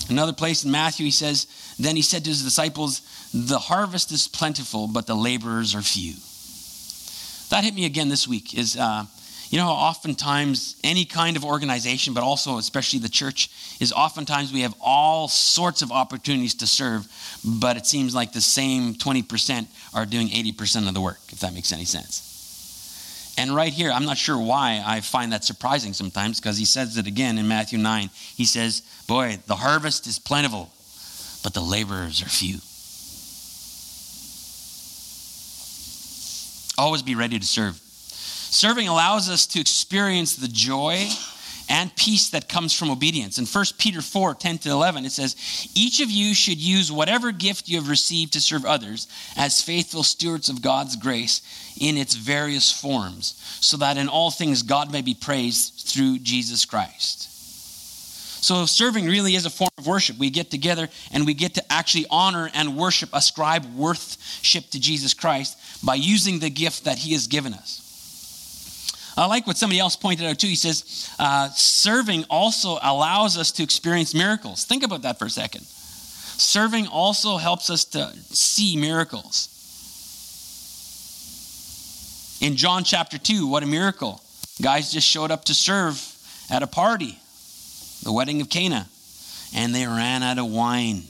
Another 0.10 0.32
place 0.34 0.64
in 0.64 0.72
Matthew, 0.72 1.06
he 1.06 1.12
says, 1.12 1.48
Then 1.78 1.98
he 1.98 2.02
said 2.02 2.24
to 2.24 2.30
his 2.30 2.44
disciples, 2.44 3.02
The 3.34 3.60
harvest 3.60 4.12
is 4.12 4.28
plentiful, 4.28 4.88
but 4.88 5.06
the 5.06 5.16
laborers 5.16 5.76
are 5.76 5.82
few. 5.82 6.14
That 7.50 7.64
hit 7.64 7.76
me 7.76 7.86
again 7.86 8.08
this 8.08 8.28
week. 8.28 8.54
Is 8.54 8.78
uh, 8.78 9.06
you 9.50 9.58
know, 9.58 9.70
oftentimes 9.70 10.76
any 10.84 11.06
kind 11.06 11.38
of 11.38 11.46
organization, 11.46 12.14
but 12.14 12.24
also 12.24 12.58
especially 12.58 13.00
the 13.00 13.10
church, 13.10 13.50
is 13.80 13.94
oftentimes 13.94 14.52
we 14.52 14.62
have 14.62 14.76
all 14.82 15.28
sorts 15.28 15.82
of 15.82 15.92
opportunities 15.92 16.56
to 16.56 16.68
serve, 16.68 17.08
but 17.46 17.78
it 17.78 17.86
seems 17.86 18.14
like 18.14 18.34
the 18.34 18.42
same 18.42 18.94
20% 18.96 19.68
are 19.94 20.06
doing 20.06 20.28
80% 20.28 20.88
of 20.88 20.94
the 20.94 21.02
work, 21.02 21.20
if 21.30 21.40
that 21.40 21.54
makes 21.54 21.72
any 21.72 21.86
sense. 21.86 23.36
And 23.38 23.56
right 23.56 23.72
here, 23.72 23.92
I'm 23.92 24.06
not 24.06 24.18
sure 24.18 24.38
why 24.38 24.84
I 24.86 25.00
find 25.00 25.32
that 25.32 25.46
surprising 25.46 25.94
sometimes, 25.94 26.40
because 26.40 26.58
he 26.58 26.66
says 26.66 26.98
it 26.98 27.08
again 27.08 27.38
in 27.38 27.48
Matthew 27.48 27.78
9. 27.78 28.10
He 28.36 28.46
says, 28.46 28.82
Boy, 29.08 29.38
the 29.46 29.56
harvest 29.56 30.08
is 30.08 30.18
plentiful, 30.18 30.72
but 31.44 31.54
the 31.54 31.62
laborers 31.62 32.22
are 32.22 32.30
few. 32.30 32.58
Always 36.80 37.04
be 37.04 37.16
ready 37.16 37.40
to 37.40 37.46
serve. 37.46 37.80
Serving 38.50 38.88
allows 38.88 39.30
us 39.30 39.46
to 39.48 39.60
experience 39.60 40.36
the 40.36 40.48
joy 40.48 41.08
and 41.70 41.94
peace 41.96 42.30
that 42.30 42.48
comes 42.48 42.74
from 42.74 42.90
obedience. 42.90 43.38
In 43.38 43.46
1 43.46 43.66
Peter 43.78 44.02
4 44.02 44.36
10 44.36 44.58
to 44.60 44.70
11, 44.70 45.06
it 45.06 45.12
says, 45.12 45.36
Each 45.76 46.00
of 46.00 46.10
you 46.10 46.34
should 46.34 46.58
use 46.58 46.92
whatever 46.92 47.32
gift 47.32 47.68
you 47.68 47.78
have 47.78 47.90
received 47.90 48.34
to 48.34 48.42
serve 48.42 48.66
others 48.66 49.08
as 49.36 49.62
faithful 49.62 50.04
stewards 50.04 50.50
of 50.50 50.62
God's 50.62 50.96
grace 50.96 51.42
in 51.80 51.98
its 51.98 52.16
various 52.16 52.72
forms, 52.72 53.36
so 53.60 53.78
that 53.78 53.98
in 53.98 54.08
all 54.08 54.32
things 54.32 54.64
God 54.64 54.92
may 54.92 55.02
be 55.02 55.14
praised 55.14 55.88
through 55.88 56.20
Jesus 56.20 56.66
Christ. 56.66 57.34
So, 58.44 58.66
serving 58.66 59.08
really 59.08 59.36
is 59.36 59.46
a 59.46 59.50
form 59.50 59.72
of 59.78 59.88
worship. 59.88 60.18
We 60.18 60.30
get 60.30 60.50
together 60.50 60.88
and 61.12 61.26
we 61.26 61.34
get 61.34 61.56
to 61.56 61.74
actually 61.74 62.06
honor 62.10 62.50
and 62.54 62.78
worship, 62.78 63.10
ascribe 63.12 63.66
worship 63.76 64.70
to 64.70 64.80
Jesus 64.80 65.14
Christ 65.14 65.58
by 65.84 65.96
using 65.96 66.40
the 66.40 66.50
gift 66.50 66.86
that 66.86 67.00
He 67.00 67.14
has 67.14 67.28
given 67.28 67.54
us. 67.54 67.87
I 69.18 69.26
like 69.26 69.48
what 69.48 69.58
somebody 69.58 69.80
else 69.80 69.96
pointed 69.96 70.28
out 70.28 70.38
too. 70.38 70.48
He 70.48 70.56
says, 70.56 71.10
uh, 71.18 71.50
serving 71.50 72.26
also 72.30 72.78
allows 72.82 73.36
us 73.36 73.52
to 73.54 73.64
experience 73.64 74.14
miracles. 74.14 74.64
Think 74.64 74.84
about 74.84 75.02
that 75.02 75.18
for 75.18 75.26
a 75.26 75.30
second. 75.30 75.64
Serving 75.64 76.86
also 76.88 77.38
helps 77.38 77.72
us 77.72 77.84
to 77.86 78.14
see 78.30 78.78
miracles. 78.78 79.50
In 82.42 82.56
John 82.56 82.84
chapter 82.84 83.18
2, 83.18 83.48
what 83.48 83.64
a 83.64 83.66
miracle. 83.66 84.22
Guys 84.62 84.92
just 84.92 85.08
showed 85.08 85.32
up 85.32 85.46
to 85.46 85.56
serve 85.56 86.00
at 86.52 86.62
a 86.62 86.68
party, 86.68 87.18
the 88.04 88.12
wedding 88.12 88.42
of 88.42 88.50
Cana, 88.50 88.88
and 89.56 89.74
they 89.74 89.88
ran 89.88 90.22
out 90.22 90.38
of 90.38 90.46
wine. 90.46 91.04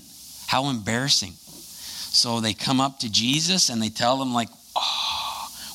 How 0.48 0.70
embarrassing. 0.70 1.34
So 1.34 2.40
they 2.40 2.54
come 2.54 2.80
up 2.80 3.00
to 3.00 3.12
Jesus 3.12 3.68
and 3.68 3.82
they 3.82 3.90
tell 3.90 4.22
him, 4.22 4.34
like, 4.34 4.48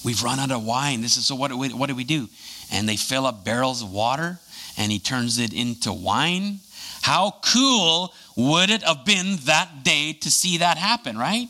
We've 0.04 0.22
run 0.22 0.38
out 0.38 0.50
of 0.50 0.64
wine. 0.64 1.00
This 1.00 1.16
is 1.16 1.26
so 1.26 1.34
what, 1.34 1.50
do 1.50 1.56
we, 1.56 1.68
what 1.68 1.88
do 1.88 1.94
we 1.94 2.04
do? 2.04 2.28
And 2.72 2.88
they 2.88 2.96
fill 2.96 3.26
up 3.26 3.44
barrels 3.44 3.82
of 3.82 3.92
water 3.92 4.38
and 4.76 4.90
he 4.90 4.98
turns 4.98 5.38
it 5.38 5.52
into 5.52 5.92
wine. 5.92 6.60
How 7.02 7.34
cool 7.52 8.12
would 8.36 8.70
it 8.70 8.82
have 8.82 9.04
been 9.04 9.36
that 9.44 9.84
day 9.84 10.12
to 10.14 10.30
see 10.30 10.58
that 10.58 10.78
happen, 10.78 11.18
right? 11.18 11.48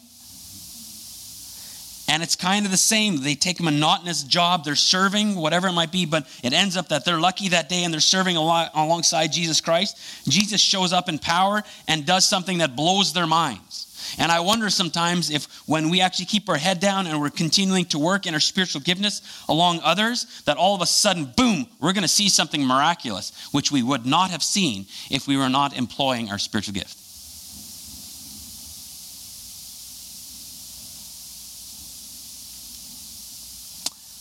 And 2.09 2.23
it's 2.23 2.37
kind 2.37 2.67
of 2.67 2.73
the 2.73 2.77
same. 2.77 3.23
They 3.23 3.35
take 3.35 3.61
a 3.61 3.63
monotonous 3.63 4.23
job, 4.25 4.65
they're 4.65 4.75
serving, 4.75 5.37
whatever 5.37 5.69
it 5.69 5.73
might 5.73 5.93
be, 5.93 6.05
but 6.05 6.27
it 6.43 6.53
ends 6.53 6.77
up 6.77 6.89
that 6.89 7.05
they're 7.05 7.21
lucky 7.21 7.51
that 7.51 7.69
day 7.69 7.85
and 7.85 7.93
they're 7.93 8.01
serving 8.01 8.37
alongside 8.37 9.33
Jesus 9.33 9.61
Christ. 9.61 9.99
Jesus 10.29 10.61
shows 10.61 10.93
up 10.93 11.09
in 11.09 11.19
power 11.19 11.63
and 11.89 12.05
does 12.05 12.29
something 12.29 12.59
that 12.59 12.77
blows 12.77 13.13
their 13.13 13.27
minds. 13.27 13.72
And 14.19 14.31
I 14.31 14.41
wonder 14.41 14.71
sometimes 14.71 15.31
if 15.31 15.47
when 15.67 15.91
we 15.91 16.01
actually 16.01 16.27
keep 16.27 16.49
our 16.49 16.57
head 16.57 16.81
down 16.81 17.07
and 17.07 17.21
we're 17.21 17.31
continuing 17.31 17.85
to 17.87 17.99
work 17.99 18.27
in 18.27 18.35
our 18.35 18.41
spiritual 18.41 18.81
giftness 18.81 19.23
along 19.49 19.81
others, 19.83 20.43
that 20.45 20.57
all 20.57 20.75
of 20.75 20.83
a 20.83 20.87
sudden, 20.87 21.33
boom, 21.37 21.67
we're 21.81 21.93
going 21.93 22.03
to 22.03 22.09
see 22.09 22.29
something 22.29 22.65
miraculous, 22.65 23.33
which 23.53 23.73
we 23.73 23.83
would 23.83 24.07
not 24.07 24.31
have 24.31 24.43
seen 24.43 24.87
if 25.11 25.27
we 25.27 25.37
were 25.37 25.49
not 25.49 25.77
employing 25.77 26.31
our 26.31 26.39
spiritual 26.39 26.75
gift. 26.75 26.99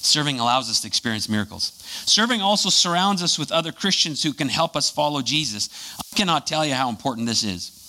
Serving 0.04 0.40
allows 0.42 0.70
us 0.70 0.82
to 0.82 0.88
experience 0.88 1.30
miracles. 1.30 1.72
Serving 2.06 2.42
also 2.42 2.70
surrounds 2.70 3.24
us 3.24 3.40
with 3.40 3.52
other 3.52 3.72
Christians 3.72 4.22
who 4.22 4.34
can 4.34 4.50
help 4.50 4.76
us 4.76 4.90
follow 4.90 5.22
Jesus. 5.22 5.70
I 5.98 6.16
cannot 6.18 6.46
tell 6.46 6.66
you 6.66 6.74
how 6.74 6.90
important 6.90 7.28
this 7.28 7.44
is. 7.44 7.81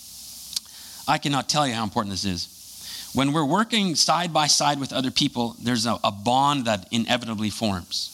I 1.07 1.17
cannot 1.17 1.49
tell 1.49 1.67
you 1.67 1.73
how 1.73 1.83
important 1.83 2.11
this 2.11 2.25
is. 2.25 2.49
When 3.13 3.31
we're 3.31 3.45
working 3.45 3.95
side 3.95 4.33
by 4.33 4.47
side 4.47 4.79
with 4.79 4.91
other 4.91 5.11
people, 5.11 5.55
there's 5.61 5.85
a, 5.85 5.99
a 6.03 6.11
bond 6.11 6.65
that 6.65 6.87
inevitably 6.91 7.51
forms. 7.51 8.09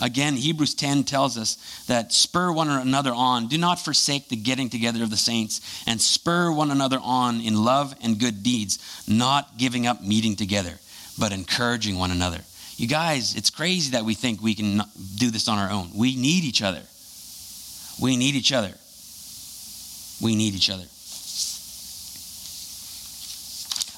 Again, 0.00 0.34
Hebrews 0.34 0.74
10 0.74 1.04
tells 1.04 1.38
us 1.38 1.56
that 1.86 2.12
spur 2.12 2.50
one 2.50 2.68
another 2.68 3.12
on. 3.14 3.46
Do 3.46 3.56
not 3.58 3.78
forsake 3.78 4.28
the 4.28 4.36
getting 4.36 4.68
together 4.68 5.04
of 5.04 5.10
the 5.10 5.16
saints, 5.16 5.60
and 5.86 6.00
spur 6.00 6.50
one 6.50 6.72
another 6.72 6.98
on 7.00 7.40
in 7.40 7.64
love 7.64 7.94
and 8.02 8.18
good 8.18 8.42
deeds, 8.42 8.78
not 9.06 9.56
giving 9.56 9.86
up 9.86 10.02
meeting 10.02 10.34
together, 10.34 10.80
but 11.18 11.32
encouraging 11.32 11.96
one 11.96 12.10
another. 12.10 12.40
You 12.76 12.88
guys, 12.88 13.36
it's 13.36 13.50
crazy 13.50 13.92
that 13.92 14.04
we 14.04 14.14
think 14.14 14.42
we 14.42 14.56
can 14.56 14.82
do 15.16 15.30
this 15.30 15.46
on 15.46 15.58
our 15.58 15.70
own. 15.70 15.90
We 15.94 16.16
need 16.16 16.42
each 16.42 16.62
other. 16.62 16.82
We 18.02 18.16
need 18.16 18.34
each 18.34 18.52
other. 18.52 18.74
We 20.20 20.34
need 20.34 20.54
each 20.54 20.70
other. 20.70 20.84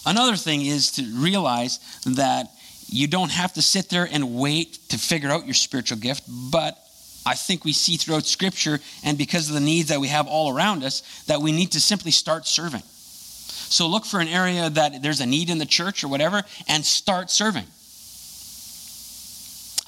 Another 0.07 0.37
thing 0.37 0.65
is 0.65 0.93
to 0.93 1.03
realize 1.17 1.81
that 2.07 2.47
you 2.87 3.09
don't 3.09 3.33
have 3.33 3.53
to 3.55 3.63
sit 3.63 3.91
there 3.91 4.09
and 4.11 4.37
wait 4.37 4.79
to 4.91 4.99
figure 4.99 5.29
out 5.29 5.45
your 5.45 5.55
spiritual 5.55 5.99
gift, 5.99 6.23
but 6.29 6.79
I 7.27 7.35
think 7.35 7.65
we 7.65 7.73
see 7.73 7.97
throughout 7.97 8.25
Scripture, 8.25 8.79
and 9.03 9.19
because 9.19 9.49
of 9.49 9.55
the 9.55 9.61
needs 9.61 9.89
that 9.89 9.99
we 9.99 10.07
have 10.07 10.29
all 10.29 10.55
around 10.55 10.85
us, 10.85 11.25
that 11.25 11.43
we 11.43 11.51
need 11.51 11.73
to 11.73 11.81
simply 11.81 12.13
start 12.13 12.47
serving. 12.47 12.83
So 12.85 13.89
look 13.89 14.05
for 14.05 14.21
an 14.21 14.29
area 14.29 14.71
that 14.71 15.03
there's 15.03 15.21
a 15.21 15.27
need 15.27 15.51
in 15.51 15.59
the 15.59 15.67
church 15.67 16.05
or 16.05 16.09
whatever, 16.09 16.45
and 16.69 16.85
start 16.85 17.29
serving. 17.29 17.65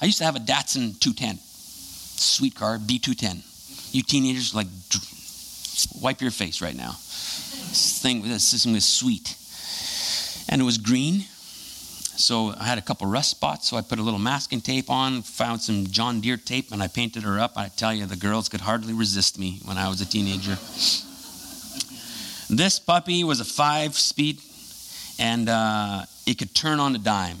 I 0.01 0.05
used 0.05 0.17
to 0.17 0.25
have 0.25 0.35
a 0.35 0.39
Datsun 0.39 0.99
210, 0.99 1.39
sweet 1.39 2.55
car, 2.55 2.77
B210. 2.77 3.93
You 3.95 4.03
teenagers, 4.03 4.53
like, 4.53 4.67
wipe 6.01 6.19
your 6.19 6.31
face 6.31 6.61
right 6.61 6.75
now. 6.75 6.91
This 6.91 8.01
thing, 8.01 8.21
this 8.23 8.43
system 8.43 8.75
is 8.75 8.83
sweet 8.83 9.37
and 10.49 10.61
it 10.61 10.65
was 10.65 10.77
green. 10.77 11.21
So 12.17 12.53
I 12.59 12.65
had 12.65 12.77
a 12.77 12.81
couple 12.81 13.07
rust 13.07 13.29
spots, 13.29 13.69
so 13.69 13.77
I 13.77 13.81
put 13.81 13.97
a 13.97 14.01
little 14.01 14.19
masking 14.19 14.59
tape 14.59 14.89
on, 14.89 15.21
found 15.21 15.61
some 15.61 15.87
John 15.87 16.19
Deere 16.19 16.35
tape, 16.35 16.73
and 16.73 16.83
I 16.83 16.87
painted 16.87 17.23
her 17.23 17.39
up. 17.39 17.53
I 17.55 17.69
tell 17.69 17.93
you, 17.93 18.05
the 18.05 18.17
girls 18.17 18.49
could 18.49 18.59
hardly 18.59 18.93
resist 18.93 19.39
me 19.39 19.61
when 19.63 19.77
I 19.77 19.87
was 19.87 20.01
a 20.01 20.05
teenager. 20.05 20.57
This 22.49 22.79
puppy 22.79 23.23
was 23.23 23.39
a 23.39 23.45
five 23.45 23.95
speed, 23.95 24.41
and 25.17 25.47
uh, 25.47 26.05
it 26.25 26.39
could 26.39 26.53
turn 26.53 26.81
on 26.81 26.93
a 26.95 26.97
dime. 26.97 27.37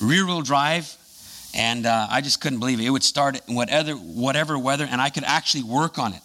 Rear 0.00 0.24
wheel 0.24 0.42
drive, 0.42 0.96
and 1.54 1.84
uh, 1.84 2.06
I 2.08 2.20
just 2.20 2.40
couldn't 2.40 2.60
believe 2.60 2.78
it. 2.78 2.84
It 2.84 2.90
would 2.90 3.02
start 3.02 3.40
in 3.48 3.56
whatever, 3.56 3.94
whatever 3.94 4.58
weather, 4.58 4.86
and 4.88 5.00
I 5.00 5.10
could 5.10 5.24
actually 5.24 5.64
work 5.64 5.98
on 5.98 6.12
it. 6.12 6.22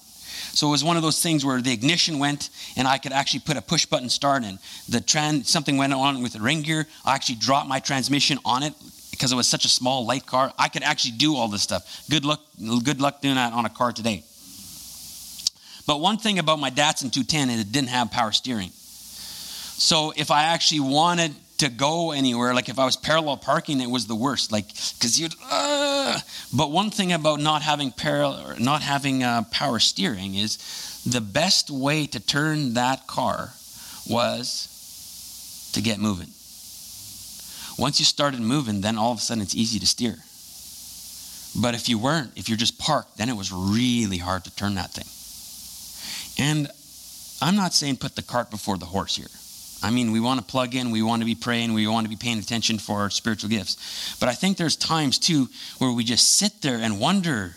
So 0.57 0.69
it 0.69 0.71
was 0.71 0.83
one 0.83 0.97
of 0.97 1.03
those 1.03 1.21
things 1.21 1.45
where 1.45 1.61
the 1.61 1.71
ignition 1.71 2.17
went 2.17 2.49
and 2.75 2.87
I 2.87 2.97
could 2.97 3.11
actually 3.11 3.41
put 3.41 3.57
a 3.57 3.61
push 3.61 3.85
button 3.85 4.09
start 4.09 4.43
in. 4.43 4.57
The 4.89 4.99
trans, 4.99 5.51
something 5.51 5.77
went 5.77 5.93
on 5.93 6.23
with 6.23 6.33
the 6.33 6.39
ring 6.39 6.63
gear. 6.63 6.87
I 7.05 7.13
actually 7.13 7.35
dropped 7.35 7.69
my 7.69 7.79
transmission 7.79 8.39
on 8.43 8.63
it 8.63 8.73
because 9.11 9.31
it 9.31 9.35
was 9.35 9.45
such 9.45 9.65
a 9.65 9.69
small 9.69 10.07
light 10.07 10.25
car. 10.25 10.51
I 10.57 10.69
could 10.69 10.81
actually 10.81 11.11
do 11.11 11.35
all 11.35 11.47
this 11.47 11.61
stuff. 11.61 12.03
Good 12.09 12.25
luck, 12.25 12.41
good 12.83 12.99
luck 12.99 13.21
doing 13.21 13.35
that 13.35 13.53
on 13.53 13.65
a 13.65 13.69
car 13.69 13.91
today. 13.91 14.23
But 15.85 16.01
one 16.01 16.17
thing 16.17 16.39
about 16.39 16.57
my 16.57 16.71
Datsun 16.71 17.13
210 17.13 17.51
is 17.51 17.61
it 17.61 17.71
didn't 17.71 17.89
have 17.89 18.09
power 18.09 18.31
steering. 18.31 18.71
So 18.71 20.11
if 20.17 20.31
I 20.31 20.45
actually 20.45 20.79
wanted 20.79 21.35
to 21.57 21.69
go 21.69 22.11
anywhere. 22.11 22.53
Like 22.53 22.69
if 22.69 22.79
I 22.79 22.85
was 22.85 22.95
parallel 22.95 23.37
parking, 23.37 23.81
it 23.81 23.89
was 23.89 24.07
the 24.07 24.15
worst. 24.15 24.51
Like 24.51 24.67
because 24.67 25.19
you'd. 25.19 25.33
Uh, 25.49 26.19
but 26.55 26.71
one 26.71 26.89
thing 26.89 27.13
about 27.13 27.39
not 27.39 27.61
having 27.61 27.91
parallel, 27.91 28.55
not 28.59 28.81
having 28.81 29.23
uh, 29.23 29.43
power 29.51 29.79
steering 29.79 30.35
is 30.35 30.57
the 31.05 31.21
best 31.21 31.69
way 31.69 32.05
to 32.07 32.19
turn 32.19 32.73
that 32.73 33.07
car 33.07 33.53
was 34.09 35.71
to 35.73 35.81
get 35.81 35.99
moving. 35.99 36.29
Once 37.77 37.99
you 37.99 38.05
started 38.05 38.39
moving, 38.39 38.81
then 38.81 38.97
all 38.97 39.11
of 39.11 39.19
a 39.19 39.21
sudden 39.21 39.43
it's 39.43 39.55
easy 39.55 39.79
to 39.79 39.85
steer. 39.85 40.17
But 41.59 41.75
if 41.75 41.89
you 41.89 41.97
weren't, 41.97 42.31
if 42.35 42.49
you're 42.49 42.57
just 42.57 42.77
parked, 42.77 43.17
then 43.17 43.29
it 43.29 43.35
was 43.35 43.51
really 43.51 44.17
hard 44.17 44.43
to 44.45 44.55
turn 44.55 44.75
that 44.75 44.91
thing. 44.91 45.05
And 46.43 46.67
I'm 47.41 47.55
not 47.55 47.73
saying 47.73 47.97
put 47.97 48.15
the 48.15 48.21
cart 48.21 48.51
before 48.51 48.77
the 48.77 48.85
horse 48.85 49.15
here. 49.15 49.27
I 49.83 49.91
mean, 49.91 50.11
we 50.11 50.19
want 50.19 50.39
to 50.39 50.45
plug 50.45 50.75
in, 50.75 50.91
we 50.91 51.01
want 51.01 51.21
to 51.21 51.25
be 51.25 51.35
praying, 51.35 51.73
we 51.73 51.87
want 51.87 52.05
to 52.05 52.09
be 52.09 52.15
paying 52.15 52.39
attention 52.39 52.79
for 52.79 52.99
our 52.99 53.09
spiritual 53.09 53.49
gifts. 53.49 54.17
But 54.19 54.29
I 54.29 54.33
think 54.33 54.57
there's 54.57 54.75
times 54.75 55.17
too 55.19 55.49
where 55.77 55.91
we 55.91 56.03
just 56.03 56.37
sit 56.37 56.61
there 56.61 56.77
and 56.77 56.99
wonder. 56.99 57.53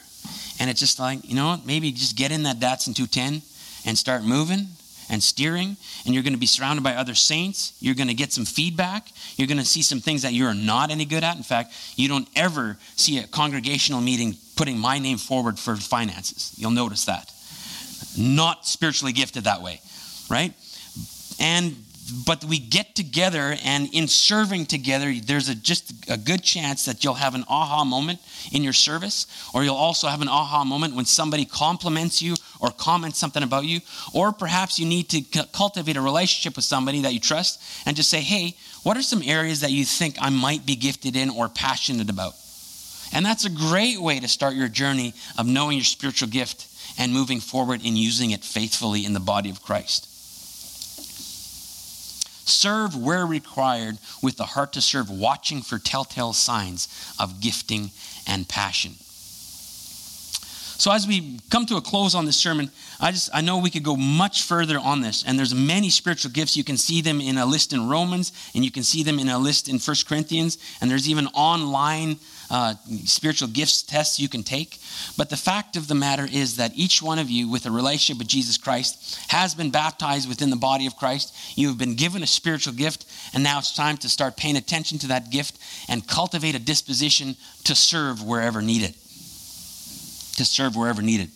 And 0.58 0.68
it's 0.68 0.80
just 0.80 0.98
like, 0.98 1.26
you 1.26 1.34
know 1.34 1.48
what, 1.48 1.64
maybe 1.64 1.90
just 1.92 2.16
get 2.16 2.30
in 2.30 2.42
that 2.42 2.60
Datsun 2.60 2.94
210 2.94 3.40
and 3.86 3.96
start 3.96 4.22
moving 4.22 4.66
and 5.08 5.22
steering. 5.22 5.76
And 6.04 6.14
you're 6.14 6.22
going 6.22 6.34
to 6.34 6.38
be 6.38 6.46
surrounded 6.46 6.82
by 6.82 6.94
other 6.94 7.14
saints. 7.14 7.72
You're 7.80 7.94
going 7.94 8.08
to 8.08 8.14
get 8.14 8.32
some 8.32 8.44
feedback. 8.44 9.08
You're 9.36 9.48
going 9.48 9.58
to 9.58 9.64
see 9.64 9.82
some 9.82 10.00
things 10.00 10.22
that 10.22 10.34
you're 10.34 10.54
not 10.54 10.90
any 10.90 11.06
good 11.06 11.24
at. 11.24 11.36
In 11.36 11.42
fact, 11.42 11.72
you 11.96 12.08
don't 12.08 12.28
ever 12.36 12.76
see 12.96 13.18
a 13.18 13.26
congregational 13.26 14.02
meeting 14.02 14.36
putting 14.56 14.78
my 14.78 14.98
name 14.98 15.16
forward 15.16 15.58
for 15.58 15.74
finances. 15.76 16.52
You'll 16.56 16.70
notice 16.70 17.06
that. 17.06 17.32
Not 18.18 18.66
spiritually 18.66 19.12
gifted 19.12 19.44
that 19.44 19.62
way, 19.62 19.80
right? 20.28 20.52
And 21.38 21.76
but 22.10 22.44
we 22.44 22.58
get 22.58 22.94
together 22.94 23.56
and 23.64 23.88
in 23.94 24.08
serving 24.08 24.66
together 24.66 25.12
there's 25.24 25.48
a, 25.48 25.54
just 25.54 25.92
a 26.08 26.16
good 26.16 26.42
chance 26.42 26.84
that 26.84 27.04
you'll 27.04 27.14
have 27.14 27.34
an 27.34 27.44
aha 27.48 27.84
moment 27.84 28.18
in 28.52 28.62
your 28.62 28.72
service 28.72 29.26
or 29.54 29.64
you'll 29.64 29.74
also 29.74 30.08
have 30.08 30.20
an 30.20 30.28
aha 30.28 30.64
moment 30.64 30.94
when 30.94 31.04
somebody 31.04 31.44
compliments 31.44 32.20
you 32.20 32.34
or 32.60 32.70
comments 32.70 33.18
something 33.18 33.42
about 33.42 33.64
you 33.64 33.80
or 34.12 34.32
perhaps 34.32 34.78
you 34.78 34.86
need 34.86 35.08
to 35.08 35.22
cultivate 35.52 35.96
a 35.96 36.00
relationship 36.00 36.56
with 36.56 36.64
somebody 36.64 37.02
that 37.02 37.12
you 37.12 37.20
trust 37.20 37.62
and 37.86 37.96
just 37.96 38.10
say 38.10 38.20
hey 38.20 38.54
what 38.82 38.96
are 38.96 39.02
some 39.02 39.22
areas 39.24 39.60
that 39.60 39.70
you 39.70 39.84
think 39.84 40.16
i 40.20 40.30
might 40.30 40.66
be 40.66 40.76
gifted 40.76 41.16
in 41.16 41.30
or 41.30 41.48
passionate 41.48 42.10
about 42.10 42.34
And 43.12 43.26
that's 43.26 43.44
a 43.44 43.50
great 43.50 44.00
way 44.00 44.20
to 44.20 44.28
start 44.28 44.54
your 44.54 44.68
journey 44.68 45.14
of 45.36 45.46
knowing 45.46 45.78
your 45.78 45.84
spiritual 45.84 46.28
gift 46.28 46.68
and 46.98 47.12
moving 47.12 47.40
forward 47.40 47.84
in 47.84 47.96
using 47.96 48.30
it 48.30 48.44
faithfully 48.44 49.04
in 49.04 49.14
the 49.14 49.20
body 49.20 49.50
of 49.50 49.62
Christ. 49.62 50.09
Serve 52.50 52.96
where 52.96 53.24
required 53.24 53.98
with 54.22 54.36
the 54.36 54.44
heart 54.44 54.72
to 54.74 54.80
serve, 54.80 55.08
watching 55.08 55.62
for 55.62 55.78
telltale 55.78 56.32
signs 56.32 56.88
of 57.18 57.40
gifting 57.40 57.90
and 58.26 58.48
passion. 58.48 58.94
So 60.80 60.90
as 60.90 61.06
we 61.06 61.38
come 61.50 61.66
to 61.66 61.76
a 61.76 61.82
close 61.82 62.14
on 62.14 62.24
this 62.24 62.38
sermon, 62.38 62.70
I 62.98 63.10
just 63.12 63.28
I 63.34 63.42
know 63.42 63.58
we 63.58 63.68
could 63.68 63.82
go 63.82 63.96
much 63.96 64.44
further 64.44 64.78
on 64.78 65.02
this, 65.02 65.22
and 65.26 65.38
there's 65.38 65.54
many 65.54 65.90
spiritual 65.90 66.30
gifts. 66.30 66.56
You 66.56 66.64
can 66.64 66.78
see 66.78 67.02
them 67.02 67.20
in 67.20 67.36
a 67.36 67.44
list 67.44 67.74
in 67.74 67.86
Romans, 67.86 68.32
and 68.54 68.64
you 68.64 68.70
can 68.70 68.82
see 68.82 69.02
them 69.02 69.18
in 69.18 69.28
a 69.28 69.38
list 69.38 69.68
in 69.68 69.78
First 69.78 70.08
Corinthians, 70.08 70.56
and 70.80 70.90
there's 70.90 71.06
even 71.06 71.26
online 71.34 72.16
uh, 72.50 72.74
spiritual 73.04 73.48
gifts 73.48 73.82
tests 73.82 74.18
you 74.18 74.28
can 74.28 74.42
take. 74.42 74.78
But 75.16 75.30
the 75.30 75.36
fact 75.36 75.76
of 75.76 75.88
the 75.88 75.94
matter 75.94 76.26
is 76.30 76.56
that 76.56 76.72
each 76.74 77.00
one 77.00 77.18
of 77.18 77.30
you, 77.30 77.48
with 77.48 77.66
a 77.66 77.70
relationship 77.70 78.18
with 78.18 78.28
Jesus 78.28 78.58
Christ, 78.58 79.18
has 79.28 79.54
been 79.54 79.70
baptized 79.70 80.28
within 80.28 80.50
the 80.50 80.56
body 80.56 80.86
of 80.86 80.96
Christ. 80.96 81.34
You 81.56 81.68
have 81.68 81.78
been 81.78 81.94
given 81.94 82.22
a 82.22 82.26
spiritual 82.26 82.74
gift, 82.74 83.06
and 83.32 83.42
now 83.42 83.58
it's 83.58 83.74
time 83.74 83.96
to 83.98 84.08
start 84.08 84.36
paying 84.36 84.56
attention 84.56 84.98
to 84.98 85.08
that 85.08 85.30
gift 85.30 85.58
and 85.88 86.06
cultivate 86.06 86.54
a 86.54 86.58
disposition 86.58 87.36
to 87.64 87.74
serve 87.74 88.22
wherever 88.22 88.60
needed 88.60 88.94
to 90.40 90.46
serve 90.46 90.74
wherever 90.74 91.02
needed. 91.02 91.30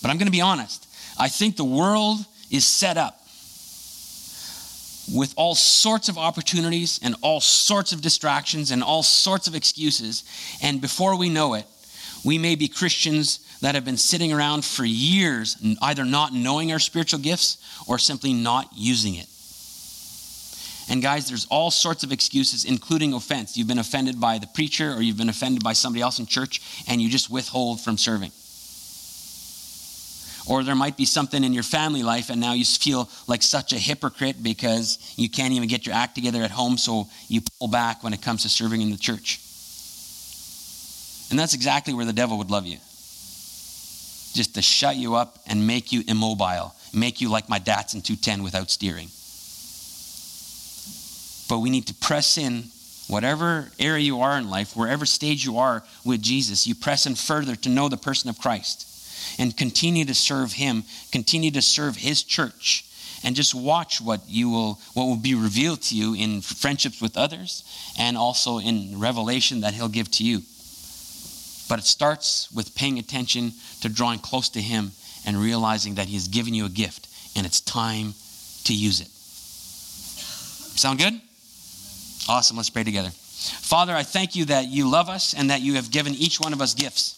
But 0.00 0.10
I'm 0.10 0.16
going 0.16 0.26
to 0.26 0.32
be 0.32 0.40
honest. 0.40 0.86
I 1.18 1.28
think 1.28 1.56
the 1.56 1.64
world 1.64 2.18
is 2.50 2.66
set 2.66 2.96
up 2.96 3.20
with 5.12 5.32
all 5.36 5.54
sorts 5.54 6.08
of 6.08 6.18
opportunities 6.18 7.00
and 7.02 7.14
all 7.22 7.40
sorts 7.40 7.92
of 7.92 8.00
distractions 8.00 8.70
and 8.70 8.82
all 8.82 9.02
sorts 9.02 9.46
of 9.46 9.54
excuses. 9.54 10.24
And 10.62 10.80
before 10.80 11.16
we 11.16 11.28
know 11.28 11.54
it, 11.54 11.66
we 12.24 12.38
may 12.38 12.54
be 12.56 12.68
Christians 12.68 13.40
that 13.60 13.74
have 13.74 13.84
been 13.84 13.96
sitting 13.96 14.32
around 14.32 14.64
for 14.64 14.84
years, 14.84 15.56
either 15.80 16.04
not 16.04 16.32
knowing 16.32 16.72
our 16.72 16.78
spiritual 16.78 17.20
gifts 17.20 17.58
or 17.86 17.98
simply 17.98 18.32
not 18.32 18.68
using 18.74 19.14
it. 19.14 19.26
And 20.90 21.02
guys, 21.02 21.28
there's 21.28 21.46
all 21.50 21.70
sorts 21.70 22.02
of 22.02 22.12
excuses, 22.12 22.64
including 22.64 23.12
offense. 23.12 23.56
You've 23.56 23.68
been 23.68 23.78
offended 23.78 24.20
by 24.20 24.38
the 24.38 24.46
preacher 24.46 24.92
or 24.92 25.02
you've 25.02 25.18
been 25.18 25.28
offended 25.28 25.62
by 25.62 25.74
somebody 25.74 26.02
else 26.02 26.18
in 26.18 26.26
church, 26.26 26.62
and 26.88 27.00
you 27.00 27.10
just 27.10 27.30
withhold 27.30 27.80
from 27.80 27.98
serving. 27.98 28.32
Or 30.48 30.64
there 30.64 30.74
might 30.74 30.96
be 30.96 31.04
something 31.04 31.44
in 31.44 31.52
your 31.52 31.62
family 31.62 32.02
life, 32.02 32.30
and 32.30 32.40
now 32.40 32.54
you 32.54 32.64
feel 32.64 33.08
like 33.26 33.42
such 33.42 33.72
a 33.72 33.76
hypocrite 33.76 34.42
because 34.42 34.98
you 35.16 35.28
can't 35.28 35.52
even 35.52 35.68
get 35.68 35.84
your 35.84 35.94
act 35.94 36.14
together 36.14 36.42
at 36.42 36.50
home, 36.50 36.78
so 36.78 37.06
you 37.28 37.42
pull 37.58 37.68
back 37.68 38.02
when 38.02 38.14
it 38.14 38.22
comes 38.22 38.42
to 38.42 38.48
serving 38.48 38.80
in 38.80 38.90
the 38.90 38.96
church. 38.96 39.40
And 41.30 41.38
that's 41.38 41.52
exactly 41.52 41.92
where 41.92 42.06
the 42.06 42.14
devil 42.14 42.38
would 42.38 42.50
love 42.50 42.66
you 42.66 42.78
just 44.34 44.54
to 44.54 44.62
shut 44.62 44.96
you 44.96 45.16
up 45.16 45.38
and 45.46 45.66
make 45.66 45.90
you 45.92 46.02
immobile, 46.06 46.74
make 46.94 47.20
you 47.20 47.28
like 47.28 47.48
my 47.48 47.58
Datsun 47.58 48.02
210 48.02 48.42
without 48.42 48.70
steering. 48.70 49.08
But 51.48 51.60
we 51.60 51.70
need 51.70 51.86
to 51.88 51.94
press 51.94 52.38
in, 52.38 52.64
whatever 53.08 53.70
area 53.78 54.04
you 54.04 54.20
are 54.20 54.38
in 54.38 54.48
life, 54.48 54.76
wherever 54.76 55.04
stage 55.04 55.44
you 55.44 55.58
are 55.58 55.82
with 56.04 56.22
Jesus, 56.22 56.66
you 56.66 56.74
press 56.74 57.06
in 57.06 57.16
further 57.16 57.56
to 57.56 57.68
know 57.68 57.88
the 57.88 57.96
person 57.96 58.30
of 58.30 58.38
Christ 58.38 58.86
and 59.38 59.56
continue 59.56 60.04
to 60.04 60.14
serve 60.14 60.52
him, 60.52 60.84
continue 61.12 61.50
to 61.52 61.62
serve 61.62 61.96
his 61.96 62.22
church. 62.22 62.84
And 63.24 63.34
just 63.34 63.52
watch 63.52 64.00
what 64.00 64.20
you 64.28 64.48
will 64.48 64.78
what 64.94 65.06
will 65.06 65.16
be 65.16 65.34
revealed 65.34 65.82
to 65.82 65.96
you 65.96 66.14
in 66.14 66.40
friendships 66.40 67.02
with 67.02 67.16
others 67.16 67.64
and 67.98 68.16
also 68.16 68.58
in 68.58 69.00
revelation 69.00 69.62
that 69.62 69.74
he'll 69.74 69.88
give 69.88 70.08
to 70.12 70.24
you. 70.24 70.42
But 71.68 71.80
it 71.80 71.84
starts 71.84 72.50
with 72.52 72.76
paying 72.76 72.98
attention 72.98 73.54
to 73.80 73.88
drawing 73.88 74.20
close 74.20 74.48
to 74.50 74.60
him 74.60 74.92
and 75.26 75.36
realizing 75.36 75.96
that 75.96 76.06
he 76.06 76.14
has 76.14 76.28
given 76.28 76.54
you 76.54 76.64
a 76.64 76.68
gift 76.70 77.08
and 77.34 77.44
it's 77.44 77.60
time 77.60 78.14
to 78.64 78.74
use 78.74 79.00
it. 79.00 79.08
Sound 80.78 80.98
good? 81.00 81.20
Awesome. 82.28 82.56
Let's 82.56 82.70
pray 82.70 82.84
together. 82.84 83.10
Father, 83.10 83.94
I 83.94 84.02
thank 84.02 84.36
you 84.36 84.44
that 84.46 84.68
you 84.68 84.88
love 84.88 85.08
us 85.08 85.34
and 85.34 85.50
that 85.50 85.60
you 85.60 85.74
have 85.74 85.90
given 85.90 86.14
each 86.14 86.40
one 86.40 86.52
of 86.52 86.60
us 86.60 86.74
gifts. 86.74 87.14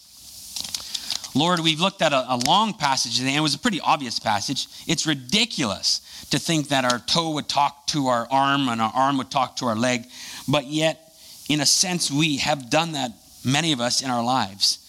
Lord, 1.33 1.61
we've 1.61 1.79
looked 1.79 2.01
at 2.01 2.11
a, 2.11 2.33
a, 2.33 2.35
long 2.35 2.73
passage 2.73 3.19
and 3.19 3.29
it 3.29 3.39
was 3.39 3.55
a 3.55 3.59
pretty 3.59 3.79
obvious 3.79 4.19
passage. 4.19 4.67
It's 4.85 5.07
ridiculous 5.07 6.01
to 6.31 6.39
think 6.39 6.69
that 6.69 6.83
our 6.83 6.99
toe 6.99 7.31
would 7.31 7.47
talk 7.47 7.87
to 7.87 8.07
our 8.07 8.27
arm 8.29 8.67
and 8.67 8.81
our 8.81 8.91
arm 8.93 9.17
would 9.17 9.31
talk 9.31 9.55
to 9.57 9.67
our 9.67 9.75
leg, 9.75 10.05
but 10.47 10.65
yet, 10.65 11.13
in 11.47 11.61
a 11.61 11.65
sense, 11.65 12.11
we 12.11 12.37
have 12.37 12.69
done 12.69 12.93
that, 12.93 13.11
many 13.45 13.71
of 13.71 13.79
us, 13.79 14.01
in 14.01 14.09
our 14.09 14.23
lives. 14.23 14.79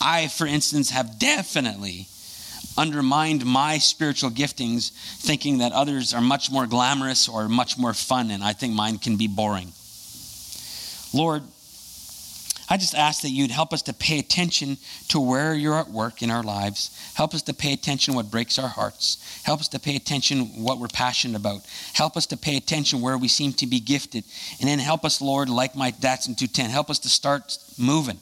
I, 0.00 0.28
for 0.28 0.46
instance, 0.46 0.90
have 0.90 1.18
definitely 1.18 2.08
undermined 2.78 3.44
my 3.44 3.78
spiritual 3.78 4.30
giftings, 4.30 4.90
thinking 5.20 5.58
that 5.58 5.72
others 5.72 6.12
are 6.14 6.20
much 6.20 6.50
more 6.50 6.66
glamorous 6.66 7.28
or 7.28 7.48
much 7.48 7.78
more 7.78 7.94
fun, 7.94 8.30
and 8.30 8.42
I 8.42 8.52
think 8.52 8.74
mine 8.74 8.98
can 8.98 9.16
be 9.16 9.28
boring. 9.28 9.72
Lord, 11.12 11.42
I 12.68 12.76
just 12.76 12.94
ask 12.94 13.22
that 13.22 13.30
you'd 13.30 13.50
help 13.50 13.72
us 13.72 13.82
to 13.82 13.92
pay 13.92 14.18
attention 14.18 14.76
to 15.08 15.20
where 15.20 15.54
you're 15.54 15.78
at 15.78 15.88
work 15.88 16.22
in 16.22 16.30
our 16.30 16.42
lives. 16.42 16.90
Help 17.14 17.32
us 17.32 17.42
to 17.42 17.54
pay 17.54 17.72
attention 17.72 18.14
what 18.14 18.30
breaks 18.30 18.58
our 18.58 18.68
hearts. 18.68 19.18
Help 19.44 19.60
us 19.60 19.68
to 19.68 19.78
pay 19.78 19.94
attention 19.94 20.62
what 20.62 20.78
we're 20.78 20.88
passionate 20.88 21.36
about. 21.36 21.60
Help 21.94 22.16
us 22.16 22.26
to 22.26 22.36
pay 22.36 22.56
attention 22.56 23.00
where 23.00 23.18
we 23.18 23.28
seem 23.28 23.52
to 23.54 23.66
be 23.66 23.78
gifted. 23.78 24.24
And 24.60 24.68
then 24.68 24.78
help 24.78 25.04
us, 25.04 25.20
Lord, 25.20 25.48
like 25.48 25.76
my 25.76 25.92
Datsun 25.92 26.36
210, 26.36 26.70
help 26.70 26.90
us 26.90 26.98
to 27.00 27.08
start 27.08 27.56
moving 27.78 28.18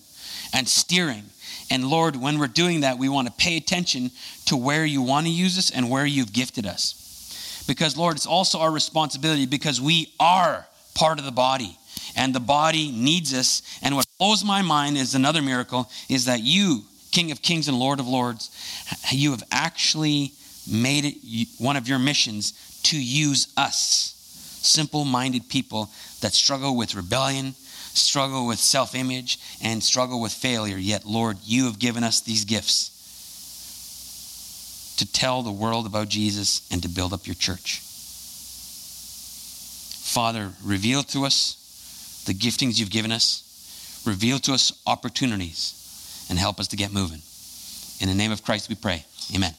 and 0.53 0.69
steering 0.69 1.25
and 1.71 1.89
Lord, 1.89 2.17
when 2.17 2.39
we're 2.39 2.47
doing 2.47 2.81
that, 2.81 2.99
we 2.99 3.09
want 3.09 3.27
to 3.29 3.33
pay 3.33 3.57
attention 3.57 4.11
to 4.47 4.57
where 4.57 4.85
you 4.85 5.03
want 5.03 5.27
to 5.27 5.33
use 5.33 5.59
us 5.59 5.71
and 5.71 5.91
where 5.91 6.07
you've 6.07 6.33
gifted 6.33 6.67
us. 6.67 7.65
Because, 7.67 7.97
Lord, 7.97 8.17
it's 8.17 8.27
also 8.27 8.61
our 8.61 8.71
responsibility 8.71 9.47
because 9.47 9.81
we 9.81 10.13
are 10.21 10.67
part 10.95 11.19
of 11.19 11.25
the 11.25 11.33
body 11.33 11.79
and 12.17 12.35
the 12.35 12.41
body 12.41 12.91
needs 12.93 13.35
us. 13.35 13.63
And 13.83 13.97
what 13.97 14.07
blows 14.19 14.45
my 14.45 14.63
mind 14.63 14.97
is 14.97 15.15
another 15.15 15.43
miracle 15.43 15.91
is 16.09 16.27
that 16.27 16.41
you, 16.41 16.85
King 17.11 17.31
of 17.31 17.43
Kings 17.43 17.69
and 17.69 17.79
Lord 17.79 18.01
of 18.01 18.09
Lords, 18.09 18.51
you 19.11 19.31
have 19.33 19.43
actually 19.51 20.33
made 20.71 21.05
it 21.05 21.49
one 21.59 21.77
of 21.77 21.89
your 21.89 21.99
missions 21.99 22.53
to 22.85 23.03
use 23.03 23.53
us, 23.57 24.15
simple 24.63 25.05
minded 25.05 25.49
people 25.49 25.91
that 26.21 26.33
struggle 26.33 26.77
with 26.77 26.95
rebellion, 26.95 27.55
struggle 27.55 28.47
with 28.47 28.59
self 28.59 28.95
image, 28.95 29.39
and 29.63 29.83
struggle 29.83 30.21
with 30.21 30.33
failure. 30.33 30.77
Yet, 30.77 31.05
Lord, 31.05 31.39
you 31.45 31.67
have 31.67 31.79
given 31.79 32.05
us 32.05 32.21
these 32.21 32.45
gifts 32.45 32.91
to 34.99 35.11
tell 35.11 35.43
the 35.43 35.53
world 35.53 35.87
about 35.87 36.09
Jesus 36.09 36.67
and 36.71 36.83
to 36.83 36.89
build 36.89 37.13
up 37.13 37.27
your 37.27 37.35
church. 37.35 37.81
Father, 40.05 40.53
reveal 40.63 41.03
to 41.03 41.25
us 41.25 41.64
the 42.25 42.35
giftings 42.35 42.79
you've 42.79 42.91
given 42.91 43.13
us, 43.13 44.03
reveal 44.07 44.39
to 44.41 44.53
us 44.53 44.73
opportunities, 44.87 46.27
and 46.29 46.39
help 46.39 46.61
us 46.61 46.69
to 46.69 46.77
get 46.77 46.93
moving. 46.93 47.23
In 48.01 48.09
the 48.09 48.15
name 48.15 48.33
of 48.33 48.43
Christ 48.43 48.69
we 48.69 48.75
pray. 48.75 49.05
Amen. 49.35 49.55